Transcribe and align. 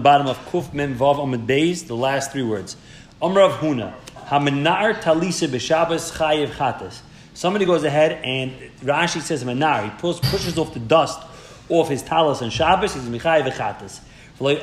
the 0.00 0.04
bottom 0.04 0.28
of 0.28 0.38
Kuf 0.46 0.72
Mem 0.72 0.96
Vav 0.96 1.22
Amid 1.22 1.46
Beis, 1.46 1.86
the 1.86 1.94
last 1.94 2.32
three 2.32 2.42
words. 2.42 2.74
Amrav 3.20 3.58
Huna, 3.58 3.92
Hamenar 4.28 4.98
Talisa 4.98 5.46
B'Shabbos 5.46 6.16
Chayiv 6.16 6.48
Chatas. 6.52 7.00
Somebody 7.34 7.66
goes 7.66 7.84
ahead 7.84 8.12
and 8.24 8.52
Rashi 8.80 9.20
says 9.20 9.44
Menar, 9.44 9.84
he 9.84 9.90
pulls, 10.00 10.18
pushes 10.18 10.56
off 10.56 10.72
the 10.72 10.80
dust 10.80 11.20
off 11.68 11.90
his 11.90 12.02
talis 12.02 12.40
on 12.40 12.48
Shabbos, 12.48 12.94
he's 12.94 13.02
Michayiv 13.02 13.52
Chatas. 13.52 14.00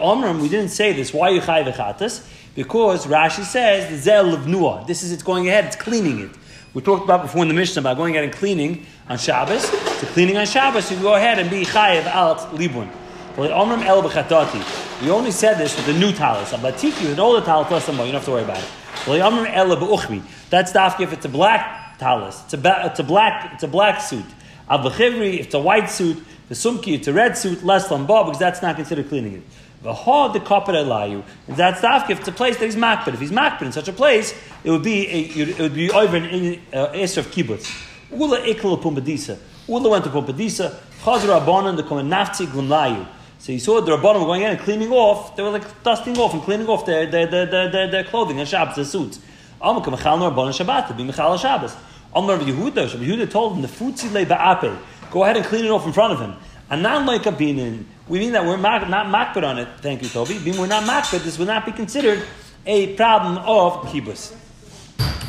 Amram, 0.01 0.41
we 0.41 0.49
didn't 0.49 0.69
say 0.69 0.91
this. 0.91 1.13
Why 1.13 1.29
you 1.29 1.41
Chayiv 1.41 1.71
Chatas? 1.71 2.27
Because 2.55 3.05
Rashi 3.05 3.43
says 3.43 3.91
the 3.91 3.97
Zel 3.97 4.33
of 4.33 4.47
Nuah. 4.47 4.87
This 4.87 5.03
is 5.03 5.11
it's 5.11 5.21
going 5.21 5.47
ahead, 5.47 5.65
it's 5.65 5.75
cleaning 5.75 6.19
it. 6.19 6.31
We 6.73 6.81
talked 6.81 7.03
about 7.03 7.21
before 7.21 7.43
in 7.43 7.47
the 7.47 7.53
Mishnah 7.53 7.81
about 7.81 7.97
going 7.97 8.15
ahead 8.15 8.23
and 8.23 8.33
cleaning 8.33 8.87
on 9.07 9.19
Shabbos. 9.19 9.65
So 9.65 10.07
cleaning 10.07 10.37
on 10.37 10.47
Shabbos, 10.47 10.91
you 10.91 10.99
go 10.99 11.13
ahead 11.13 11.37
and 11.37 11.47
be 11.51 11.63
chayiv 11.63 12.11
alt 12.11 12.39
libun. 12.55 12.89
But 13.35 13.51
Omrim 13.51 13.85
el 13.85 14.01
b'chatati. 14.01 14.86
We 15.01 15.11
only 15.11 15.29
said 15.29 15.59
this 15.59 15.75
with 15.75 15.85
the 15.85 15.93
new 15.93 16.11
talis. 16.11 16.51
Abatiki 16.53 17.03
with 17.03 17.13
an 17.13 17.19
older 17.19 17.45
talis, 17.45 17.67
plus 17.67 17.85
some 17.85 17.97
more. 17.97 18.05
You 18.07 18.11
don't 18.13 18.21
have 18.21 18.25
to 18.25 18.31
worry 18.31 18.43
about 18.43 18.57
it. 18.57 20.23
That's 20.49 20.71
dafki 20.71 21.01
if 21.01 21.13
it's 21.13 21.25
a 21.25 21.29
black 21.29 21.99
talis. 21.99 22.41
It's 22.45 22.55
a, 22.55 22.57
ba- 22.57 22.81
it's 22.85 22.99
a 22.99 23.03
black. 23.03 23.53
It's 23.53 23.63
a 23.63 23.67
black 23.67 24.01
suit. 24.01 24.25
Al 24.67 24.85
if 24.87 24.99
it's 24.99 25.53
a 25.53 25.59
white 25.59 25.89
suit. 25.91 26.17
The 26.49 26.55
sumki, 26.55 26.95
it's 26.95 27.07
a 27.07 27.13
red 27.13 27.37
suit. 27.37 27.63
Less 27.63 27.89
lamba 27.89 28.25
because 28.25 28.39
that's 28.39 28.63
not 28.63 28.75
considered 28.75 29.07
cleaning 29.07 29.33
it. 29.35 29.43
The 29.83 29.93
V'ha 29.93 30.33
de 30.33 30.39
kapar 30.39 30.69
elayu. 30.69 31.23
That's 31.47 31.81
dafki 31.81 32.09
if 32.09 32.19
it's 32.19 32.27
a 32.27 32.31
place 32.31 32.57
that 32.57 32.65
he's 32.65 32.75
makbid. 32.75 33.13
If 33.13 33.19
he's 33.19 33.31
makbid 33.31 33.63
in 33.63 33.71
such 33.71 33.87
a 33.87 33.93
place, 33.93 34.33
it 34.63 34.71
would 34.71 34.83
be 34.83 35.07
a, 35.07 35.19
it 35.51 35.59
would 35.59 35.75
be 35.75 35.91
over 35.91 36.17
in 36.17 36.59
uh, 36.73 36.87
of 36.87 37.27
kibbutz. 37.31 37.71
Ula 38.11 38.39
ikla 38.39 38.81
pumbedisa. 38.81 39.37
Ula 39.69 39.89
went 39.89 40.05
to 40.05 40.09
pumbedisa. 40.09 40.75
Chazar 41.03 41.39
abanon 41.39 41.75
the 41.77 41.83
komen 41.83 42.09
nafti 42.09 42.47
glumlayu. 42.47 43.07
So 43.39 43.51
you 43.51 43.59
saw 43.59 43.81
the 43.81 43.95
Rabbanim 43.95 44.25
going 44.25 44.41
in 44.41 44.51
and 44.51 44.59
cleaning 44.59 44.91
off, 44.91 45.35
they 45.35 45.43
were 45.43 45.51
like 45.51 45.83
dusting 45.83 46.17
off 46.17 46.33
and 46.33 46.41
cleaning 46.41 46.67
off 46.67 46.85
their, 46.85 47.05
their, 47.05 47.27
their, 47.27 47.45
their, 47.45 47.91
their, 47.91 48.03
clothing 48.03 48.39
and 48.39 48.47
Shabbos, 48.47 48.75
their 48.75 48.85
suits. 48.85 49.19
Amar 49.61 49.81
Mechal 49.81 50.31
Rabbanim 50.31 50.65
Shabbat, 50.65 50.87
to 50.87 50.93
be 50.93 51.03
Mechal 51.03 51.39
Shabbos. 51.39 51.75
Amar 52.15 52.37
Yehuda, 52.39 52.87
Yehuda 52.87 53.29
told 53.29 53.55
him, 53.55 53.61
the 53.61 53.67
futzi 53.67 54.11
le 54.11 54.25
ba'ape, 54.25 54.77
go 55.11 55.23
ahead 55.23 55.37
and 55.37 55.45
clean 55.45 55.65
it 55.65 55.71
off 55.71 55.85
in 55.85 55.93
front 55.93 56.13
of 56.13 56.19
him. 56.19 56.35
And 56.69 56.83
not 56.83 57.05
like 57.05 57.25
a 57.25 57.31
binin, 57.31 57.85
we 58.07 58.19
mean 58.19 58.33
that 58.33 58.45
we're 58.45 58.57
not 58.57 58.81
makbid 58.83 59.43
on 59.43 59.59
it, 59.59 59.67
thank 59.81 60.01
you 60.01 60.09
Toby, 60.09 60.39
being 60.39 60.57
we're 60.57 60.67
not 60.67 60.83
makbid, 60.83 61.23
this 61.23 61.37
would 61.37 61.47
not 61.47 61.65
be 61.65 61.71
considered 61.71 62.23
a 62.65 62.95
problem 62.95 63.37
of 63.37 63.73
kibbutz. 63.85 64.35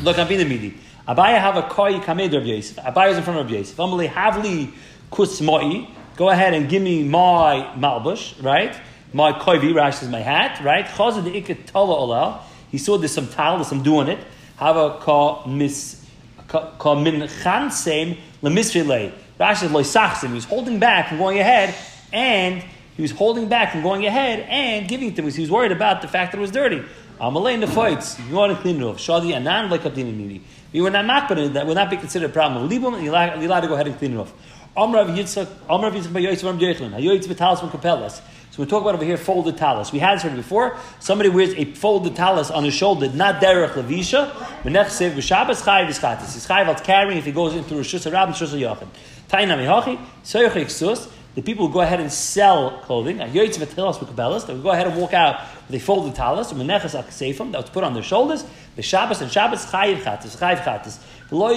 Look, 0.03 0.19
I'm 0.19 0.29
being 0.29 0.41
the 0.41 0.47
midi. 0.47 0.77
Abaya 1.09 1.41
have 1.41 1.57
a 1.57 1.63
koi 1.63 1.99
kamed 2.01 2.33
Rabbi 2.33 2.47
Yosef. 2.47 2.77
Abaya 2.77 3.11
is 3.11 3.17
in 3.19 3.23
front 3.25 3.41
of 3.41 3.47
Rabbi 3.47 3.59
Yosef. 3.59 3.77
Amali 3.77 4.09
havli 4.09 4.71
kusmoi. 5.11 5.89
Go 6.19 6.31
ahead 6.31 6.53
and 6.53 6.69
give 6.69 6.83
me 6.83 7.05
my 7.05 7.73
malbush, 7.77 8.43
right? 8.43 8.77
My 9.13 9.33
koivi, 9.33 9.73
Rash 9.73 10.03
is 10.03 10.09
my 10.09 10.19
hat, 10.19 10.61
right? 10.65 10.85
Chazad 10.85 11.23
the 11.23 11.31
ikat 11.31 11.67
tala 11.67 11.95
olal. 11.95 12.41
He 12.73 12.79
saw 12.79 12.99
there's 12.99 13.13
some 13.13 13.29
tal, 13.29 13.59
there's 13.59 13.69
some 13.69 13.85
doing 13.85 14.09
it. 14.09 14.19
Have 14.57 14.77
a 14.77 14.99
ka 14.99 15.47
mis 15.47 16.05
ka 16.49 16.95
min 16.97 17.21
chansem 17.21 18.19
lemisrele. 18.43 19.13
Rash 19.39 19.63
is 19.63 19.71
loisachsim. 19.71 20.31
He 20.31 20.35
was 20.35 20.45
holding 20.45 20.81
back 20.81 21.11
from 21.11 21.19
going 21.19 21.39
ahead, 21.39 21.73
and 22.13 22.65
he 22.97 23.03
was 23.03 23.13
holding 23.13 23.49
back 23.49 23.71
from 23.71 23.83
going 23.83 24.05
ahead 24.05 24.41
and 24.49 24.89
giving 24.89 25.11
it 25.11 25.17
to 25.17 25.23
me. 25.23 25.31
He 25.31 25.43
was 25.43 25.53
worried 25.53 25.71
about 25.71 26.03
the 26.03 26.09
fact 26.09 26.33
that 26.33 26.39
it 26.39 26.41
was 26.41 26.51
dirty. 26.51 26.83
Amalei 27.21 27.55
in 27.55 27.61
the 27.61 27.69
fights. 27.69 28.19
You 28.29 28.35
want 28.35 28.57
to 28.57 28.61
clean 28.61 28.81
it 28.81 28.83
off. 28.83 28.99
Shadi 28.99 29.37
anan 29.37 29.71
like 29.71 29.85
immunity. 29.85 30.43
You 30.73 30.83
were 30.83 30.91
not 30.91 31.05
makbid 31.05 31.53
that 31.53 31.65
would 31.65 31.77
not 31.77 31.91
be 31.91 31.97
considered 31.97 32.31
a 32.31 32.33
problem. 32.33 32.69
Libum, 32.69 33.01
you're 33.05 33.15
allowed 33.15 33.61
to 33.61 33.69
go 33.69 33.75
ahead 33.75 33.87
and 33.87 33.97
clean 33.97 34.15
it 34.15 34.19
off. 34.19 34.33
Amrav 34.77 35.17
Yitzchak, 35.17 35.47
Amrav 35.69 35.93
Yitzchak 35.93 36.13
by 36.13 36.21
Yoitz 36.21 37.71
Kapelas. 37.71 38.21
So 38.51 38.63
we 38.63 38.67
talk 38.69 38.83
about 38.83 38.95
over 38.95 39.05
here 39.05 39.17
folded 39.17 39.57
talis. 39.57 39.93
We 39.93 40.01
had 40.01 40.21
heard 40.21 40.35
before. 40.35 40.77
Somebody 40.99 41.29
wears 41.29 41.55
a 41.55 41.65
folded 41.75 42.17
talis 42.17 42.51
on 42.51 42.65
his 42.65 42.75
shoulder, 42.75 43.09
not 43.11 43.41
derech 43.41 43.75
levisha. 43.75 44.31
Menech 44.63 44.91
sev 44.91 45.13
b'Shabbos 45.13 45.63
chayiv 45.63 45.89
v'schatis. 45.89 46.35
He's 46.35 46.47
chayiv 46.47 46.67
out 46.67 46.83
carrying 46.83 47.19
if 47.19 47.25
he 47.25 47.33
goes 47.33 47.55
into 47.55 47.77
Rosh 47.77 47.95
Hashanah 47.95 48.25
and 48.25 48.41
Rosh 48.41 48.53
Hashanah. 48.53 48.89
Taina 49.29 49.57
mihachi 49.57 50.05
soyach 50.25 50.53
eksus 50.53 51.09
the 51.39 51.43
people 51.43 51.69
who 51.69 51.73
go 51.73 51.83
ahead 51.83 52.01
and 52.01 52.11
sell 52.11 52.81
clothing, 52.81 53.19
they 53.19 53.27
would 53.29 54.63
go 54.63 54.71
ahead 54.71 54.89
and 54.89 54.97
walk 54.97 55.15
out 55.15 55.41
with 55.69 55.77
a 55.77 55.79
folded 55.79 56.17
talis, 56.17 56.53
menechas 56.53 57.01
akseifim, 57.01 57.53
that 57.53 57.63
was 57.63 57.71
put 57.71 57.85
on 57.85 57.95
their 57.95 58.03
shoulders, 58.03 58.45
the 58.75 58.83
Shabbos 58.83 59.21
and 59.21 59.31
Shabbos 59.31 59.65
chayiv 59.67 60.03
chatis, 60.03 60.37
chayiv 60.37 60.65
chatis. 60.65 60.99
Not 61.31 61.57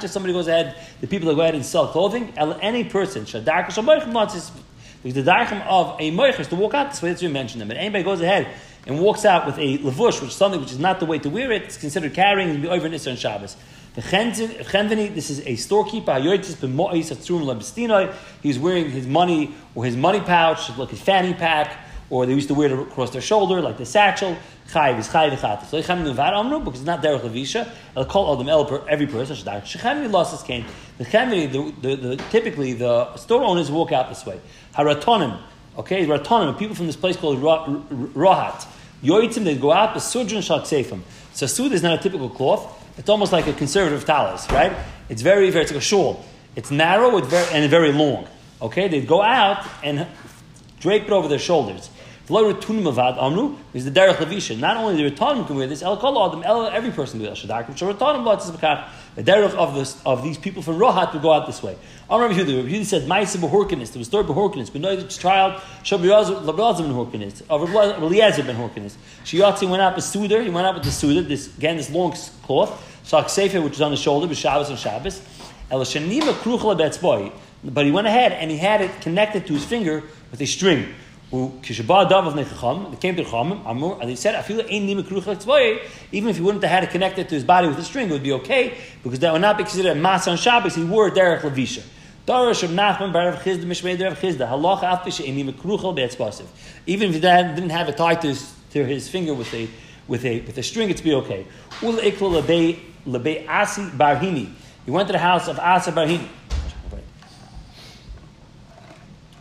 just 0.00 0.12
somebody 0.12 0.32
goes 0.32 0.48
ahead, 0.48 0.74
the 1.00 1.06
people 1.06 1.28
that 1.28 1.34
go 1.36 1.42
ahead 1.42 1.54
and 1.54 1.64
sell 1.64 1.86
clothing, 1.88 2.32
any 2.60 2.84
person, 2.84 3.22
because 3.22 3.44
the 3.44 5.22
darchim 5.22 5.66
of 5.66 5.96
a 6.00 6.10
moich 6.10 6.40
is 6.40 6.48
to 6.48 6.56
walk 6.56 6.74
out 6.74 6.90
this 6.90 7.00
way, 7.02 7.10
that's 7.10 7.22
what 7.22 7.28
we 7.28 7.32
mentioned 7.32 7.60
them. 7.60 7.68
But 7.68 7.76
anybody 7.76 8.04
goes 8.04 8.20
ahead 8.20 8.48
and 8.86 8.98
walks 9.00 9.24
out 9.24 9.46
with 9.46 9.56
a 9.58 9.78
lavush, 9.78 10.20
which 10.20 10.30
is 10.30 10.36
something 10.36 10.60
which 10.60 10.72
is 10.72 10.78
not 10.78 10.98
the 11.00 11.06
way 11.06 11.18
to 11.20 11.30
wear 11.30 11.52
it, 11.52 11.62
it's 11.62 11.76
considered 11.76 12.14
carrying 12.14 12.50
and 12.50 12.62
be 12.62 12.68
over 12.68 12.86
an 12.86 12.92
Isser 12.92 13.16
Shabbos. 13.16 13.56
This 13.94 15.30
is 15.30 15.46
a 15.46 15.54
storekeeper. 15.56 16.18
He's 18.42 18.58
wearing 18.58 18.90
his 18.90 19.06
money 19.06 19.54
or 19.74 19.84
his 19.84 19.96
money 19.96 20.20
pouch, 20.20 20.76
like 20.78 20.88
his 20.88 21.00
fanny 21.00 21.34
pack, 21.34 21.76
or 22.12 22.26
they 22.26 22.34
used 22.34 22.48
to 22.48 22.52
wear 22.52 22.70
it 22.70 22.78
across 22.78 23.08
their 23.08 23.22
shoulder, 23.22 23.62
like 23.62 23.78
the 23.78 23.86
satchel. 23.86 24.36
Chayiv 24.68 24.98
is 24.98 25.08
chayiv 25.08 25.34
chatas. 25.38 25.68
So 25.68 25.80
Lechem 25.80 26.04
nuvar 26.04 26.34
amru 26.34 26.58
because 26.58 26.80
it's 26.80 26.86
not 26.86 27.02
derech 27.02 27.20
levisha. 27.20 27.66
I'll 27.96 28.04
call 28.04 28.36
them 28.36 28.50
el 28.50 28.84
every 28.86 29.06
person. 29.06 29.34
Shechem 29.34 30.12
lost 30.12 30.32
his 30.32 30.42
cane. 30.42 30.66
The 30.98 31.04
the, 31.80 32.22
typically 32.28 32.74
the 32.74 33.16
store 33.16 33.42
owners 33.42 33.70
walk 33.70 33.92
out 33.92 34.10
this 34.10 34.26
way. 34.26 34.38
Haratonim, 34.76 35.40
okay, 35.78 36.04
ratonim, 36.04 36.58
people 36.58 36.76
from 36.76 36.86
this 36.86 36.96
place 36.96 37.16
called 37.16 37.38
Rohat. 37.38 38.66
Yoitzim, 39.02 39.44
they 39.44 39.56
go 39.56 39.72
out. 39.72 39.94
The 39.94 40.00
sudran 40.00 40.42
shalk 40.42 40.64
seifim. 40.64 41.00
So 41.32 41.46
sud 41.46 41.72
is 41.72 41.82
not 41.82 41.98
a 41.98 42.02
typical 42.02 42.28
cloth. 42.28 42.78
It's 42.98 43.08
almost 43.08 43.32
like 43.32 43.46
a 43.46 43.54
conservative 43.54 44.04
talis, 44.04 44.50
right? 44.50 44.76
It's 45.08 45.22
very, 45.22 45.48
very, 45.48 45.62
it's 45.62 45.72
like 45.72 45.80
a 45.80 45.84
shawl. 45.84 46.22
It's 46.56 46.70
narrow 46.70 47.18
very, 47.22 47.54
and 47.54 47.70
very 47.70 47.90
long. 47.90 48.28
Okay, 48.60 48.88
they'd 48.88 49.08
go 49.08 49.22
out 49.22 49.66
and 49.82 50.06
drape 50.78 51.04
it 51.04 51.10
over 51.10 51.26
their 51.26 51.38
shoulders. 51.38 51.88
Is 52.28 53.84
the 53.84 53.90
derech 53.90 54.14
levisha. 54.14 54.56
Not 54.56 54.76
only 54.76 55.02
the 55.02 55.10
retanim 55.10 55.44
can 55.44 55.56
wear 55.56 55.66
this, 55.66 55.82
el 55.82 55.96
kol 55.96 56.24
adam, 56.24 56.44
every 56.72 56.92
person 56.92 57.18
can 57.18 57.26
wear 57.26 57.34
this. 57.34 57.42
The 59.14 59.22
derech 59.22 59.54
of 59.54 59.74
this 59.74 60.00
of 60.06 60.22
these 60.22 60.38
people 60.38 60.62
from 60.62 60.78
Rohat 60.78 61.12
would 61.12 61.22
go 61.22 61.32
out 61.32 61.46
this 61.46 61.62
way. 61.64 61.76
Amar 62.08 62.28
Rabbi 62.28 62.40
Yehuda, 62.40 62.56
Rabbi 62.58 62.68
Yehuda 62.76 62.84
said, 62.84 63.08
"Ma'aseh 63.08 63.38
behorkenis." 63.38 63.92
There 63.92 63.98
was 63.98 64.06
story 64.06 64.24
know 64.24 64.96
this 64.96 65.18
child, 65.18 65.60
Shabbi 65.82 66.08
Lazar 66.08 66.82
ben 66.84 66.92
horkenis, 66.92 67.42
of 67.50 67.62
Eliezer 68.02 68.44
ben 68.44 68.56
horkenis. 68.56 68.94
Shiyatzi 69.24 69.68
went 69.68 69.82
out 69.82 69.96
with 69.96 70.04
Suda. 70.04 70.42
He 70.44 70.50
went 70.50 70.66
out 70.66 70.74
with 70.74 70.84
the 70.84 70.92
Suda. 70.92 71.22
This 71.22 71.48
again, 71.58 71.76
this 71.76 71.90
long 71.90 72.14
cloth. 72.44 72.70
Shak 73.04 73.28
Sefer, 73.28 73.60
which 73.60 73.74
is 73.74 73.80
on 73.80 73.90
the 73.90 73.96
shoulder, 73.96 74.28
with 74.28 74.38
Shabbos 74.38 74.70
and 74.70 74.78
Shabbos. 74.78 75.20
Elashanima 75.72 76.34
kruchla 76.34 76.76
betzboy. 76.78 77.32
But 77.64 77.84
he 77.84 77.90
went 77.90 78.06
ahead 78.06 78.32
and 78.32 78.50
he 78.50 78.58
had 78.58 78.80
it 78.80 79.00
connected 79.00 79.46
to 79.48 79.54
his 79.54 79.64
finger 79.64 80.04
with 80.30 80.40
a 80.40 80.46
string. 80.46 80.94
They 81.32 81.38
came 81.38 81.64
to 81.64 83.24
Chachamim, 83.24 84.00
and 84.00 84.10
they 84.10 84.16
said, 84.16 84.34
"I 84.34 84.42
feel 84.42 84.60
even 84.68 86.28
if 86.28 86.36
he 86.36 86.42
wouldn't 86.42 86.62
have 86.62 86.70
had 86.70 86.84
it 86.84 86.90
connected 86.90 87.30
to 87.30 87.34
his 87.34 87.42
body 87.42 87.68
with 87.68 87.78
a 87.78 87.82
string, 87.82 88.10
it 88.10 88.12
would 88.12 88.22
be 88.22 88.32
okay 88.32 88.74
because 89.02 89.18
that 89.20 89.32
would 89.32 89.40
not 89.40 89.56
be 89.56 89.64
considered 89.64 89.92
a 89.92 89.94
mass 89.94 90.28
on 90.28 90.36
Shabbos. 90.36 90.74
He 90.74 90.84
wore 90.84 91.10
derech 91.10 91.40
levisha. 91.40 91.82
Darash 92.26 92.62
of 92.64 92.70
Nachman 92.70 93.14
bar 93.14 93.30
Rav 93.30 93.42
Chizda 93.42 93.64
Mishmei 93.64 93.98
Rav 93.98 94.18
Chizda 94.20 94.46
halacha 94.46 94.84
af 94.92 95.04
b'she'eni 95.06 95.48
er 95.48 95.52
mekruchel 95.52 95.94
be'etzbasiv. 95.96 96.44
Even 96.86 97.08
if 97.08 97.14
he 97.14 97.20
didn't 97.22 97.70
have 97.70 97.88
it 97.88 97.96
tied 97.96 98.20
to 98.20 98.28
his, 98.84 99.08
finger 99.08 99.32
with 99.32 99.54
a 99.54 99.68
with 100.06 100.26
a 100.26 100.40
with 100.40 100.58
a 100.58 100.62
string, 100.62 100.90
it'd 100.90 101.02
be 101.02 101.14
okay. 101.14 101.46
Ul 101.82 101.94
ikla 101.94 102.42
lebei 102.42 102.78
lebei 103.08 103.48
asi 103.48 103.80
barhini. 103.84 104.52
He 104.84 104.90
went 104.90 105.08
to 105.08 105.12
the 105.12 105.18
house 105.18 105.48
of 105.48 105.58
Asa 105.58 105.92
barhini. 105.92 106.28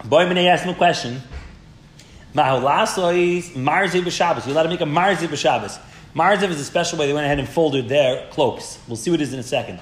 Boy, 0.06 0.26
Minay 0.26 0.48
asked 0.48 0.64
him 0.64 0.74
a 0.74 0.78
question. 0.78 1.22
Mahulasois 2.34 3.52
marziv 3.56 4.04
b'Shabbos. 4.04 4.46
You're 4.46 4.54
allowed 4.54 4.64
to 4.64 4.70
make 4.70 4.82
a 4.82 4.86
marziv 4.86 5.28
b'Shabbos. 5.28 5.78
Marziv 6.16 6.50
is 6.50 6.62
a 6.62 6.66
special 6.66 6.98
way 6.98 7.08
they 7.08 7.14
went 7.14 7.26
ahead 7.26 7.40
and 7.40 7.48
folded 7.48 7.90
their 7.90 8.26
cloaks. 8.30 8.80
We'll 8.88 8.96
see 8.96 9.12
what 9.12 9.20
it 9.20 9.24
is 9.24 9.34
in 9.34 9.40
a 9.40 9.44
second. 9.44 9.80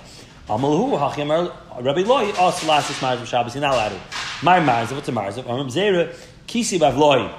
Hachim 0.47 1.53
Rabbi 1.79 2.01
Loi 2.01 2.31
oh, 2.31 2.35
also 2.39 2.67
last 2.67 2.91
marziv 3.01 3.17
b'Shabbos. 3.17 3.53
You're 3.53 3.61
not 3.61 3.75
allowed 3.75 3.89
to. 3.89 3.99
My 4.41 4.59
marziv. 4.59 4.93
What's 4.93 5.07
a 5.09 5.11
marziv? 5.11 5.47
Amram 5.47 5.67
zera 5.67 6.15
kisi 6.47 6.79
bavloi. 6.79 7.31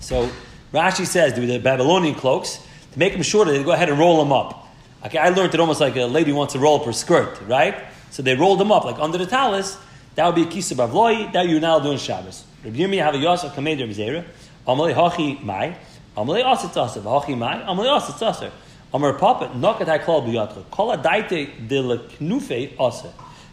So 0.00 0.30
Rashi 0.72 1.06
says 1.06 1.38
with 1.38 1.50
the 1.50 1.58
Babylonian 1.58 2.14
cloaks 2.14 2.66
to 2.92 2.98
make 2.98 3.12
them 3.12 3.22
shorter, 3.22 3.52
they 3.52 3.62
go 3.62 3.72
ahead 3.72 3.90
and 3.90 3.98
roll 3.98 4.24
them 4.24 4.32
up. 4.32 4.68
Okay, 5.04 5.18
I 5.18 5.28
learned 5.28 5.52
it 5.52 5.60
almost 5.60 5.82
like 5.82 5.96
a 5.96 6.04
lady 6.04 6.32
wants 6.32 6.54
to 6.54 6.58
roll 6.58 6.80
up 6.80 6.86
her 6.86 6.94
skirt, 6.94 7.38
right? 7.42 7.76
So 8.10 8.22
they 8.22 8.34
rolled 8.34 8.58
them 8.58 8.72
up 8.72 8.86
like 8.86 8.98
under 8.98 9.18
the 9.18 9.26
talus. 9.26 9.76
That 10.14 10.24
would 10.24 10.34
be 10.34 10.44
a 10.44 10.46
kisa 10.46 10.76
bavloi. 10.76 11.30
That 11.34 11.46
you're 11.46 11.60
now 11.60 11.78
doing 11.78 11.98
Shabbos. 11.98 12.44
Rabbi 12.64 12.78
Yirmi 12.78 13.02
have 13.02 13.14
a 13.14 13.18
yosef 13.18 13.54
kamed 13.54 13.80
Rabbi 13.80 13.92
Zera. 13.92 14.24
Amalei 14.66 14.94
hachi 14.94 15.42
mai. 15.42 15.76
Amalei 16.16 16.44
asit 16.44 16.70
taser. 16.70 17.02
Hachi 17.02 17.36
mai. 17.36 17.62
Amalei 17.62 18.00
asit 18.00 18.14
taser. 18.14 18.50
Amar 18.92 19.14
papa 19.14 19.48
nokat 19.54 19.86
ha 19.86 19.98
klal 19.98 20.26
biyatcha. 20.26 20.64
Kol 20.70 20.96
adaite 20.96 21.68
de 21.68 21.80
le 21.80 21.98
knufe 21.98 22.72
ase. 22.80 23.06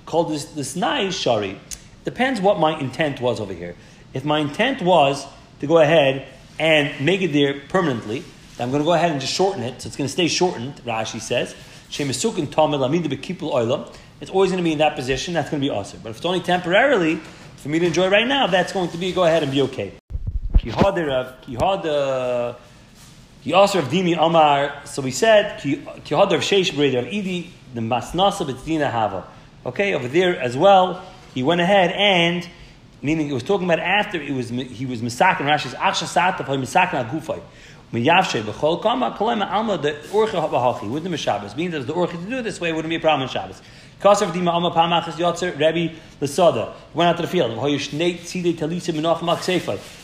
Called 0.06 0.32
this 0.32 0.46
this 0.46 0.76
nai 0.76 1.10
shari. 1.10 1.60
Depends 2.06 2.42
what 2.42 2.60
my 2.60 2.80
intent 2.80 3.22
was 3.22 3.40
over 3.40 3.54
here. 3.54 3.76
if 4.14 4.26
my 4.26 4.40
intent 4.40 4.82
was 4.82 5.26
to 5.60 5.68
go 5.68 5.78
ahead 5.78 6.28
and 6.60 6.94
make 7.04 7.22
it 7.22 7.32
there 7.32 7.62
permanently, 7.70 8.24
I'm 8.60 8.70
going 8.70 8.82
to 8.82 8.86
go 8.86 8.94
ahead 8.94 9.12
and 9.12 9.22
just 9.22 9.34
shorten 9.34 9.64
it, 9.64 9.82
so 9.82 9.88
it's 9.88 9.96
going 9.96 10.08
to 10.08 10.12
stay 10.12 10.28
shortened, 10.28 10.76
Rashi 10.86 11.20
says. 11.20 11.56
It's 11.90 12.26
always 14.30 14.52
going 14.52 14.58
to 14.58 14.64
be 14.64 14.72
in 14.72 14.78
that 14.78 14.96
position, 14.96 15.34
that's 15.34 15.50
going 15.50 15.62
to 15.62 15.68
be 15.68 15.72
awesome. 15.72 16.00
But 16.04 16.10
if 16.10 16.18
it's 16.18 16.26
only 16.26 16.42
temporarily, 16.42 17.20
for 17.62 17.70
me 17.70 17.78
to 17.80 17.86
enjoy 17.86 18.10
right 18.10 18.28
now, 18.28 18.48
that's 18.48 18.74
going 18.74 18.90
to 18.90 18.98
be 18.98 19.12
go 19.14 19.24
ahead 19.24 19.44
and 19.44 19.52
be 19.52 19.62
okay. 19.62 19.94
He 20.58 20.72
also 23.54 23.80
of 23.80 23.86
Dimi 23.86 24.18
Amar, 24.20 24.82
so 24.86 25.02
we 25.02 25.12
said, 25.12 25.60
Kihad 25.60 26.34
of 26.34 26.42
Sheish 26.42 26.72
Breder 26.72 27.00
of 27.00 27.06
Idi, 27.06 27.50
the 27.74 27.82
Masnasa 27.82 28.46
B'Tina 28.46 28.90
Hava. 28.90 29.26
Okay, 29.66 29.94
over 29.94 30.08
there 30.08 30.40
as 30.40 30.58
well, 30.58 31.04
he 31.36 31.44
went 31.44 31.62
ahead 31.62 31.92
and, 31.92 32.48
meaning 33.04 33.30
it 33.30 33.34
was 33.34 33.44
talking 33.44 33.66
about 33.66 33.80
after 33.80 34.20
it 34.20 34.34
was 34.34 34.50
he 34.50 34.88
was 34.88 35.02
Misakin, 35.02 35.46
Rashi's 35.46 35.76
Aksha 35.76 36.06
Sata, 36.06 36.44
Misakin 36.46 37.08
Agufay. 37.08 37.42
Miyavshe 37.94 38.42
b'chol 38.42 38.82
kama 38.82 39.12
kolema 39.12 39.52
alma 39.52 39.78
the 39.78 39.92
orcha 40.12 40.40
habahachi 40.42 40.90
with 40.90 41.04
the 41.04 41.18
Shabbos. 41.18 41.56
Means 41.56 41.74
that 41.74 41.86
the 41.86 41.94
orcha 41.94 42.12
to 42.12 42.18
do 42.18 42.38
it 42.38 42.44
this 42.44 42.60
way 42.60 42.72
wouldn't 42.72 42.90
be 42.90 42.96
a 42.96 43.00
problem 43.00 43.24
in 43.24 43.30
Shabbos. 43.30 43.62
Kasav 44.02 44.32
dima 44.32 44.52
alma 44.52 44.72
pamachas 44.72 45.14
yotzer 45.14 45.52
Rebbe 45.58 45.96
Lasada. 46.20 46.74
He 46.92 46.98
went 46.98 47.10
out 47.10 47.18
to 47.18 47.22
the 47.22 47.28
field. 47.28 47.52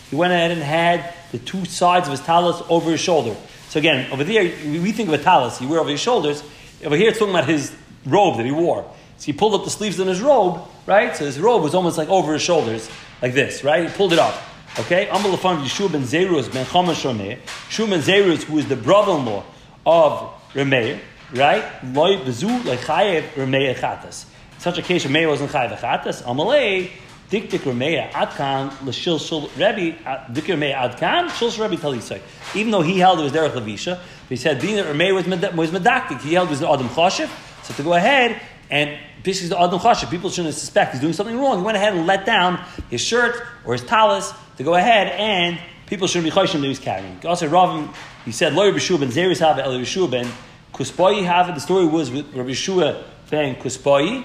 He 0.09 0.15
went 0.15 0.33
ahead 0.33 0.51
and 0.51 0.61
had 0.61 1.13
the 1.31 1.39
two 1.39 1.65
sides 1.65 2.07
of 2.07 2.11
his 2.11 2.21
talus 2.21 2.61
over 2.69 2.91
his 2.91 2.99
shoulder. 2.99 3.35
So 3.69 3.79
again, 3.79 4.09
over 4.11 4.23
there, 4.23 4.43
we 4.43 4.91
think 4.91 5.09
of 5.09 5.19
a 5.19 5.23
talus 5.23 5.59
you 5.59 5.67
wear 5.67 5.79
over 5.79 5.89
his 5.89 5.99
shoulders. 5.99 6.43
Over 6.85 6.95
here, 6.95 7.09
it's 7.09 7.19
talking 7.19 7.33
about 7.33 7.49
his 7.49 7.75
robe 8.05 8.37
that 8.37 8.45
he 8.45 8.51
wore. 8.51 8.89
So 9.17 9.25
he 9.25 9.33
pulled 9.33 9.55
up 9.55 9.63
the 9.63 9.71
sleeves 9.71 9.99
on 9.99 10.07
his 10.07 10.21
robe, 10.21 10.61
right? 10.85 11.15
So 11.15 11.25
his 11.25 11.39
robe 11.39 11.63
was 11.63 11.73
almost 11.73 11.97
like 11.97 12.07
over 12.07 12.33
his 12.33 12.41
shoulders, 12.41 12.89
like 13.21 13.33
this, 13.33 13.63
right? 13.63 13.89
He 13.89 13.95
pulled 13.95 14.13
it 14.13 14.19
up. 14.19 14.35
Okay? 14.79 15.09
Amal 15.09 15.35
Lafan 15.35 15.63
Yeshua 15.63 15.91
ben 15.91 16.03
Zerus 16.03 16.53
ben 16.53 16.65
Chamash 16.65 17.03
Rameh. 17.03 17.39
Yeshua 17.41 17.89
ben 17.89 18.01
Zerus, 18.01 18.43
who 18.43 18.59
is 18.59 18.67
the 18.67 18.75
brother-in-law 18.75 19.43
of 19.85 20.33
Rameh, 20.53 20.99
right? 21.33 21.63
Loi 21.93 22.17
bezu 22.17 22.61
lechayev 22.61 23.23
Rameh 23.33 23.75
echatas. 23.75 24.25
In 24.55 24.59
such 24.59 24.77
a 24.77 24.81
case, 24.81 25.05
Rameh 25.05 25.27
wasn't 25.27 25.51
chayev 25.51 25.77
echatas. 25.77 26.23
Amalei, 26.23 26.91
Dikdik 27.29 27.59
Rameh 27.59 28.09
adkan 28.11 28.85
l'shil 28.85 29.19
shul 29.19 29.49
Rebbe, 29.57 29.97
Dik 30.31 30.45
Rameh 30.45 30.73
adkan, 30.73 31.27
shil 31.29 31.51
shul 31.51 31.67
Rebbe 31.67 31.81
talisay. 31.81 32.21
Even 32.55 32.71
though 32.71 32.81
he 32.81 32.99
held 32.99 33.19
it 33.19 33.23
was 33.23 33.33
Derech 33.33 33.51
Levisha, 33.51 33.99
he 34.29 34.35
said 34.35 34.61
being 34.61 34.75
that 34.77 34.85
Rameh 34.85 35.13
was, 35.13 35.25
was 35.53 35.71
medaktik, 35.71 36.21
he 36.21 36.33
held 36.33 36.47
it 36.47 36.51
was 36.51 36.59
the 36.61 36.71
Adam 36.71 36.87
Choshev. 36.89 37.29
So 37.63 37.73
to 37.73 37.83
go 37.83 37.93
ahead 37.93 38.41
and 38.69 38.97
basically 39.23 39.49
the 39.49 39.61
Adam 39.61 39.79
Chashav, 39.79 40.09
people 40.09 40.29
shouldn't 40.29 40.53
suspect 40.55 40.93
he's 40.93 41.01
doing 41.01 41.13
something 41.13 41.37
wrong. 41.37 41.59
He 41.59 41.63
went 41.63 41.75
ahead 41.75 41.93
and 41.93 42.07
let 42.07 42.25
down 42.25 42.63
his 42.89 43.01
shirt 43.01 43.41
or 43.65 43.73
his 43.73 43.83
talis 43.83 44.31
to 44.57 44.63
go 44.63 44.75
ahead 44.75 45.07
and 45.07 45.59
people 45.85 46.07
shouldn't 46.07 46.33
be 46.33 46.39
chayshim 46.39 46.53
that 46.53 46.63
he 46.63 46.69
was 46.69 46.79
carrying. 46.79 47.19
Also, 47.25 47.47
Rav, 47.47 47.95
he 48.25 48.31
said, 48.31 48.53
Lo 48.53 48.65
Rabbi 48.65 48.77
ben 48.77 49.09
Zeris 49.09 49.39
have 49.39 49.59
El 49.59 49.77
Rabbi 49.77 50.07
ben 50.07 50.31
Kuspoyi 50.77 51.23
have 51.25 51.49
it. 51.49 51.55
The 51.55 51.61
story 51.61 51.87
was 51.87 52.11
with 52.11 52.31
Rabbi 52.35 52.53
Shua 52.53 53.03
ben 53.31 53.55
Kuspoyi. 53.55 54.23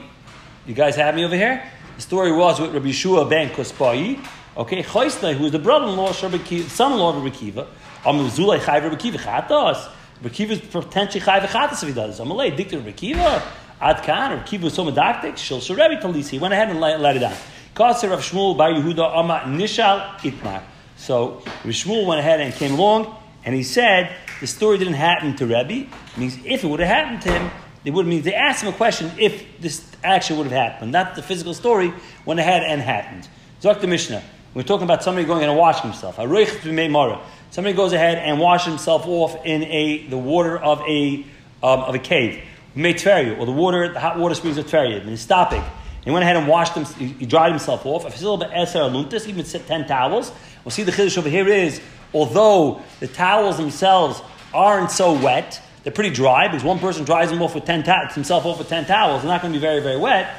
You 0.66 0.75
guys 0.75 0.96
have 0.96 1.14
me 1.14 1.25
over 1.25 1.34
here? 1.34 1.66
The 1.96 2.02
story 2.02 2.31
was 2.31 2.60
with 2.60 2.75
Rabbi 2.75 2.90
Shua 2.90 3.25
ben 3.25 3.49
Kuspoyi. 3.49 4.22
Okay, 4.54 4.82
Choisnei, 4.82 5.32
who 5.32 5.46
is 5.46 5.52
the 5.52 5.58
brother-in-law, 5.58 6.12
son-in-law 6.12 7.16
of 7.16 7.25
Rabbi 7.25 7.34
Kiva. 7.34 7.66
Amul 8.04 8.28
Zulay 8.28 8.58
Chayv 8.58 8.82
Rabbi 8.82 8.96
Kiva 8.96 9.16
Chatos. 9.16 9.90
Rabbi 10.16 10.28
Kiva 10.28 10.52
is 10.52 10.60
potentially 10.60 11.25
Chayv 11.25 11.40
Chatos 11.46 11.82
if 11.82 11.88
he 11.88 11.94
does. 11.94 12.20
Amalei, 12.20 12.54
Dikter 12.54 12.76
Rabbi 12.76 12.93
Kiva. 12.93 13.43
Ad 13.81 14.02
Kan, 14.02 14.32
or 14.32 14.43
Kiva 14.43 14.64
was 14.64 14.75
so 14.75 14.84
medactic, 14.84 15.32
Shil 15.32 15.58
Sharevi 15.58 16.02
Talisi. 16.02 16.32
He 16.32 16.38
went 16.38 16.52
ahead 16.52 16.69
and 16.69 16.81
let, 16.81 17.16
it 17.16 17.20
down. 17.20 17.34
Kaser 17.75 18.12
of 18.12 18.20
Shmuel 18.20 18.58
Bar 18.58 18.72
Yehuda 18.72 19.16
Ama 19.16 19.44
Nishal 19.46 20.16
Itmar. 20.19 20.62
So 20.99 21.43
Shmuel 21.64 22.06
went 22.06 22.20
ahead 22.20 22.43
and 22.43 22.52
came 22.52 22.75
along, 22.75 23.16
and 23.43 23.54
he 23.54 23.62
said 23.62 24.14
the 24.42 24.48
story 24.48 24.76
didn't 24.76 24.94
happen 24.94 25.36
to 25.36 25.46
Rebbe. 25.46 25.88
It 25.88 26.18
means 26.18 26.36
if 26.44 26.64
it 26.64 26.66
would 26.66 26.80
have 26.80 26.88
happened 26.88 27.22
to 27.22 27.30
him, 27.30 27.48
it 27.84 27.92
would 27.92 28.08
mean 28.08 28.22
they 28.22 28.34
asked 28.34 28.64
him 28.64 28.74
a 28.74 28.76
question 28.76 29.12
if 29.16 29.60
this 29.60 29.88
actually 30.02 30.38
would 30.38 30.48
have 30.48 30.72
happened, 30.72 30.90
not 30.90 31.14
the 31.14 31.22
physical 31.22 31.54
story 31.54 31.94
went 32.26 32.40
ahead 32.40 32.64
and 32.64 32.82
happened. 32.82 33.28
The 33.60 33.86
Mishnah. 33.86 34.20
We're 34.52 34.64
talking 34.64 34.82
about 34.82 35.04
somebody 35.04 35.28
going 35.28 35.44
and 35.44 35.56
washing 35.56 35.92
himself. 35.92 36.16
Somebody 36.16 37.76
goes 37.76 37.92
ahead 37.92 38.18
and 38.18 38.40
washes 38.40 38.66
himself 38.66 39.06
off 39.06 39.36
in 39.46 39.62
a 39.62 40.08
the 40.08 40.18
water 40.18 40.58
of 40.58 40.80
a 40.80 41.24
um, 41.62 41.80
of 41.80 41.94
a 41.94 42.00
cave. 42.00 42.42
Or 42.74 43.46
the 43.46 43.52
water, 43.52 43.92
the 43.92 44.00
hot 44.00 44.18
water 44.18 44.34
springs 44.34 44.58
of 44.58 44.66
Tveria, 44.66 45.00
and 45.00 45.08
he's 45.08 45.20
stopping. 45.20 45.62
He 46.04 46.10
went 46.10 46.24
ahead 46.24 46.34
and 46.34 46.48
washed 46.48 46.74
him, 46.74 46.84
he 46.84 47.26
dried 47.26 47.50
himself 47.50 47.86
off. 47.86 48.04
A 48.04 48.08
fisal 48.08 48.42
ba'esar 48.42 48.90
aluntas. 48.90 49.24
He 49.24 49.30
even 49.30 49.44
10 49.44 49.86
towels. 49.86 50.32
We'll 50.64 50.72
see 50.72 50.82
the 50.82 50.90
chiddush 50.90 51.16
over 51.16 51.28
here 51.28 51.46
is, 51.46 51.80
although 52.12 52.82
the 52.98 53.06
towels 53.06 53.56
themselves 53.56 54.20
aren't 54.54 54.90
so 54.90 55.12
wet, 55.12 55.60
they're 55.82 55.93
pretty 55.93 56.14
dry, 56.14 56.49
because 56.49 56.64
one 56.64 56.78
person 56.78 57.04
dries 57.04 57.31
them 57.31 57.43
off 57.43 57.54
with 57.54 57.64
10 57.64 57.82
ta- 57.82 58.08
himself 58.12 58.44
off 58.46 58.58
with 58.58 58.69
10 58.69 58.87
towels, 58.87 59.22
they're 59.22 59.31
not 59.31 59.43
going 59.43 59.52
to 59.52 59.58
be 59.58 59.60
very, 59.60 59.81
very 59.81 59.96
wet. 59.96 60.34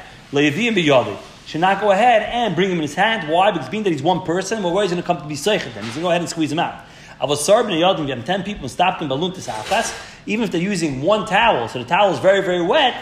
Should 1.46 1.62
not 1.62 1.82
go 1.82 1.92
ahead 1.92 2.24
and 2.24 2.56
bring 2.56 2.70
him 2.70 2.78
in 2.78 2.84
his 2.84 2.96
hand. 2.96 3.30
Why? 3.30 3.52
Because 3.52 3.70
being 3.70 3.84
that 3.84 3.92
he's 3.92 4.02
one 4.02 4.22
person, 4.22 4.64
well, 4.64 4.74
where 4.74 4.86
is 4.86 4.92
he 4.92 4.96
going 4.96 5.04
to 5.04 5.08
come 5.08 5.22
to 5.22 5.28
be 5.28 5.36
seichet 5.36 5.74
then? 5.74 5.84
He's 5.84 5.94
going 5.94 5.96
to 5.96 6.02
go 6.02 6.10
ahead 6.10 6.22
and 6.22 6.30
squeeze 6.30 6.52
him 6.52 6.60
out. 6.60 6.86
B'nei 7.20 7.82
yadim, 7.82 8.08
you 8.08 8.16
have 8.16 8.26
10 8.26 8.44
people 8.44 8.64
and 8.64 8.72
stop 8.72 9.00
them 9.00 9.10
baluntis 9.10 9.50
achas, 9.50 9.94
even 10.26 10.44
if 10.44 10.52
they're 10.52 10.62
using 10.62 11.02
one 11.02 11.26
towel, 11.26 11.68
so 11.68 11.80
the 11.80 11.86
towel 11.86 12.14
is 12.14 12.20
very, 12.20 12.42
very 12.42 12.62
wet, 12.62 12.96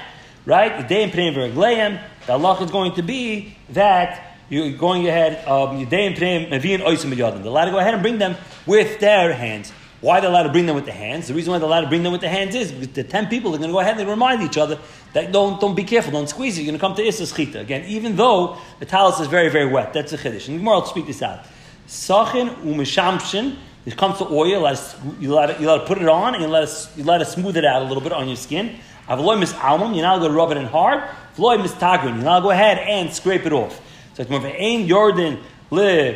right? 0.46 0.82
The 0.82 0.88
day 0.88 1.04
and 1.04 1.12
praying 1.12 1.34
vergleim, 1.34 2.02
the 2.26 2.34
Allah 2.34 2.62
is 2.62 2.72
going 2.72 2.94
to 2.96 3.04
be 3.04 3.58
that 3.70 4.38
you're 4.50 4.74
going 4.74 5.08
ahead, 5.08 5.48
um, 5.48 5.78
you 5.78 5.86
day 5.86 6.06
and 6.06 6.16
praying 6.16 6.50
mevian 6.50 6.80
oisim 6.82 7.18
allowed 7.46 7.66
to 7.66 7.72
go 7.72 7.80
ahead 7.80 7.94
and 7.94 8.04
bring 8.04 8.18
them 8.18 8.36
with 8.66 9.00
their 9.00 9.34
hands. 9.34 9.72
Why 10.02 10.20
they're 10.20 10.30
allowed 10.30 10.44
to 10.44 10.52
bring 10.52 10.66
them 10.66 10.76
with 10.76 10.86
the 10.86 10.92
hands? 10.92 11.28
The 11.28 11.34
reason 11.34 11.52
why 11.52 11.60
they're 11.60 11.68
allowed 11.68 11.82
to 11.82 11.88
bring 11.88 12.04
them 12.04 12.12
with 12.12 12.22
the 12.22 12.30
hands 12.30 12.56
is 12.56 12.72
because 12.72 12.94
the 12.94 13.04
ten 13.04 13.28
people 13.28 13.54
are 13.54 13.58
going 13.58 13.70
to 13.70 13.74
go 13.74 13.80
ahead 13.80 14.00
and 14.00 14.10
remind 14.10 14.42
each 14.42 14.58
other 14.58 14.80
that 15.14 15.32
don't, 15.32 15.62
don't 15.62 15.76
be 15.76 15.84
careful, 15.84 16.12
don't 16.12 16.28
squeeze 16.28 16.58
it. 16.58 16.62
You're 16.62 16.72
going 16.72 16.80
to 16.80 16.86
come 16.86 16.96
to 16.96 17.04
Issa 17.04 17.24
Schita. 17.24 17.62
Again, 17.62 17.86
even 17.86 18.16
though 18.16 18.58
the 18.80 18.86
talus 18.86 19.20
is 19.20 19.28
very, 19.28 19.50
very 19.50 19.68
wet. 19.68 19.94
That's 19.94 20.12
a 20.14 20.18
Chiddush. 20.18 20.48
And 20.48 20.58
Gemara 20.58 20.80
will 20.80 20.86
speak 20.86 21.08
this 21.08 21.22
out. 21.22 21.46
Sachin 21.88 22.56
umishamshin 22.64 23.58
it 23.84 23.98
comes 23.98 24.20
to 24.20 24.28
oil, 24.28 24.48
you 24.48 24.60
let, 24.60 24.74
it, 24.74 24.96
you, 25.20 25.34
let 25.34 25.50
it, 25.50 25.60
you 25.60 25.68
let 25.68 25.82
it 25.82 25.88
put 25.88 25.98
it 25.98 26.08
on, 26.08 26.36
and 26.36 26.44
you 26.44 26.50
let 26.50 26.64
it, 26.64 26.90
you 26.96 27.04
let 27.04 27.20
it 27.20 27.26
smooth 27.26 27.58
it 27.58 27.66
out 27.66 27.82
a 27.82 27.86
little 27.86 28.04
bit 28.04 28.12
on 28.12 28.28
your 28.28 28.38
skin. 28.38 28.78
Avloy 29.08 29.40
mis 29.40 29.54
almum, 29.56 29.94
you're 29.94 30.04
now 30.04 30.20
going 30.20 30.30
to 30.30 30.38
rub 30.38 30.52
it 30.52 30.58
in 30.58 30.66
hard. 30.66 31.04
Vloy 31.36 31.60
mis 31.60 31.72
tagrin, 31.74 32.18
you 32.18 32.22
now 32.22 32.40
go 32.40 32.52
ahead 32.52 32.78
and 32.78 33.12
scrape 33.12 33.46
it 33.46 33.54
off. 33.54 33.82
So 34.14 34.22
it's 34.22 34.30
more 34.30 34.40
of 34.40 34.46
an 34.46 34.54
ain 34.56 34.88
yordan 34.88 35.42
le 35.72 36.16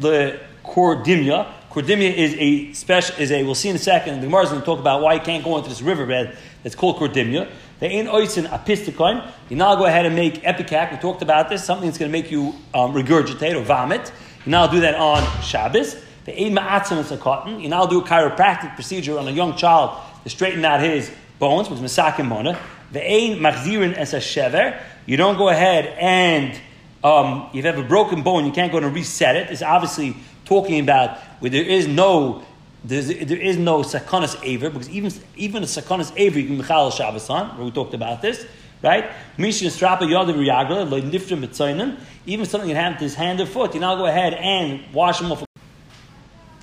le 0.00 0.38
cordimia. 0.62 1.50
Cordimia 1.76 2.10
is 2.10 2.34
a 2.38 2.72
special 2.72 3.16
is 3.20 3.30
a 3.30 3.44
we'll 3.44 3.54
see 3.54 3.68
in 3.68 3.76
a 3.76 3.78
second. 3.78 4.20
The 4.22 4.26
Gemara 4.28 4.44
is 4.44 4.48
going 4.48 4.62
to 4.62 4.64
talk 4.64 4.78
about 4.78 5.02
why 5.02 5.12
you 5.12 5.20
can't 5.20 5.44
go 5.44 5.58
into 5.58 5.68
this 5.68 5.82
riverbed 5.82 6.34
that's 6.62 6.74
called 6.74 6.96
Kordimia. 6.96 7.50
They 7.80 7.88
ain't 7.88 8.08
oisin 8.08 8.46
apistikon. 8.46 9.30
You 9.50 9.56
now 9.56 9.76
go 9.76 9.84
ahead 9.84 10.06
and 10.06 10.16
make 10.16 10.42
ipecac. 10.42 10.92
We 10.92 10.96
talked 10.96 11.20
about 11.20 11.50
this. 11.50 11.62
Something 11.62 11.86
that's 11.86 11.98
going 11.98 12.10
to 12.10 12.18
make 12.18 12.30
you 12.30 12.54
um, 12.72 12.94
regurgitate 12.94 13.54
or 13.54 13.60
vomit. 13.60 14.10
You 14.46 14.52
now 14.52 14.66
do 14.66 14.80
that 14.80 14.94
on 14.94 15.22
Shabbos. 15.42 16.02
The 16.24 16.32
ain't 16.40 16.56
ma'atzim 16.56 16.96
is 16.96 17.12
a 17.12 17.18
cotton. 17.18 17.60
You 17.60 17.68
now 17.68 17.84
do 17.84 18.00
a 18.00 18.04
chiropractic 18.04 18.74
procedure 18.74 19.18
on 19.18 19.28
a 19.28 19.30
young 19.30 19.54
child 19.54 20.00
to 20.22 20.30
straighten 20.30 20.64
out 20.64 20.80
his 20.80 21.12
bones, 21.38 21.68
which 21.68 21.78
is 21.78 21.92
masakim 21.92 22.26
mona. 22.26 22.58
The 22.92 23.02
ain 23.02 23.38
machzirin 23.40 23.92
as 23.92 24.14
a 24.14 24.18
shever. 24.20 24.80
You 25.04 25.18
don't 25.18 25.36
go 25.36 25.50
ahead 25.50 25.94
and 26.00 26.58
um, 27.04 27.50
if 27.50 27.56
you 27.56 27.62
have 27.64 27.78
a 27.78 27.82
broken 27.82 28.22
bone, 28.22 28.46
you 28.46 28.52
can't 28.52 28.72
go 28.72 28.78
and 28.78 28.94
reset 28.94 29.36
it. 29.36 29.50
It's 29.50 29.60
obviously 29.60 30.16
talking 30.46 30.80
about 30.80 31.18
where 31.40 31.50
there 31.50 31.62
is 31.62 31.86
no 31.86 32.42
there's, 32.86 33.08
no 33.56 33.80
sakonis 33.80 34.36
aver 34.44 34.70
because 34.70 34.88
even 34.90 35.12
even 35.36 35.62
a 35.62 35.66
sakonis 35.66 36.12
aver 36.16 36.38
you 36.38 36.46
can 36.46 36.62
mechal 36.62 36.96
Shabbos 36.96 37.28
on. 37.28 37.56
Where 37.56 37.64
we 37.64 37.70
talked 37.72 37.94
about 37.94 38.22
this, 38.22 38.46
right? 38.82 39.10
Mishin 39.36 39.68
strapa 39.70 40.02
yadav 40.02 40.34
riyagla 40.34 40.88
loy 40.88 41.96
Even 42.26 42.46
something 42.46 42.68
that 42.68 42.76
happened 42.76 42.98
to 42.98 43.04
his 43.04 43.14
hand 43.14 43.40
or 43.40 43.46
foot, 43.46 43.74
you 43.74 43.80
now 43.80 43.96
go 43.96 44.06
ahead 44.06 44.34
and 44.34 44.82
wash 44.94 45.20
him 45.20 45.32
off. 45.32 45.44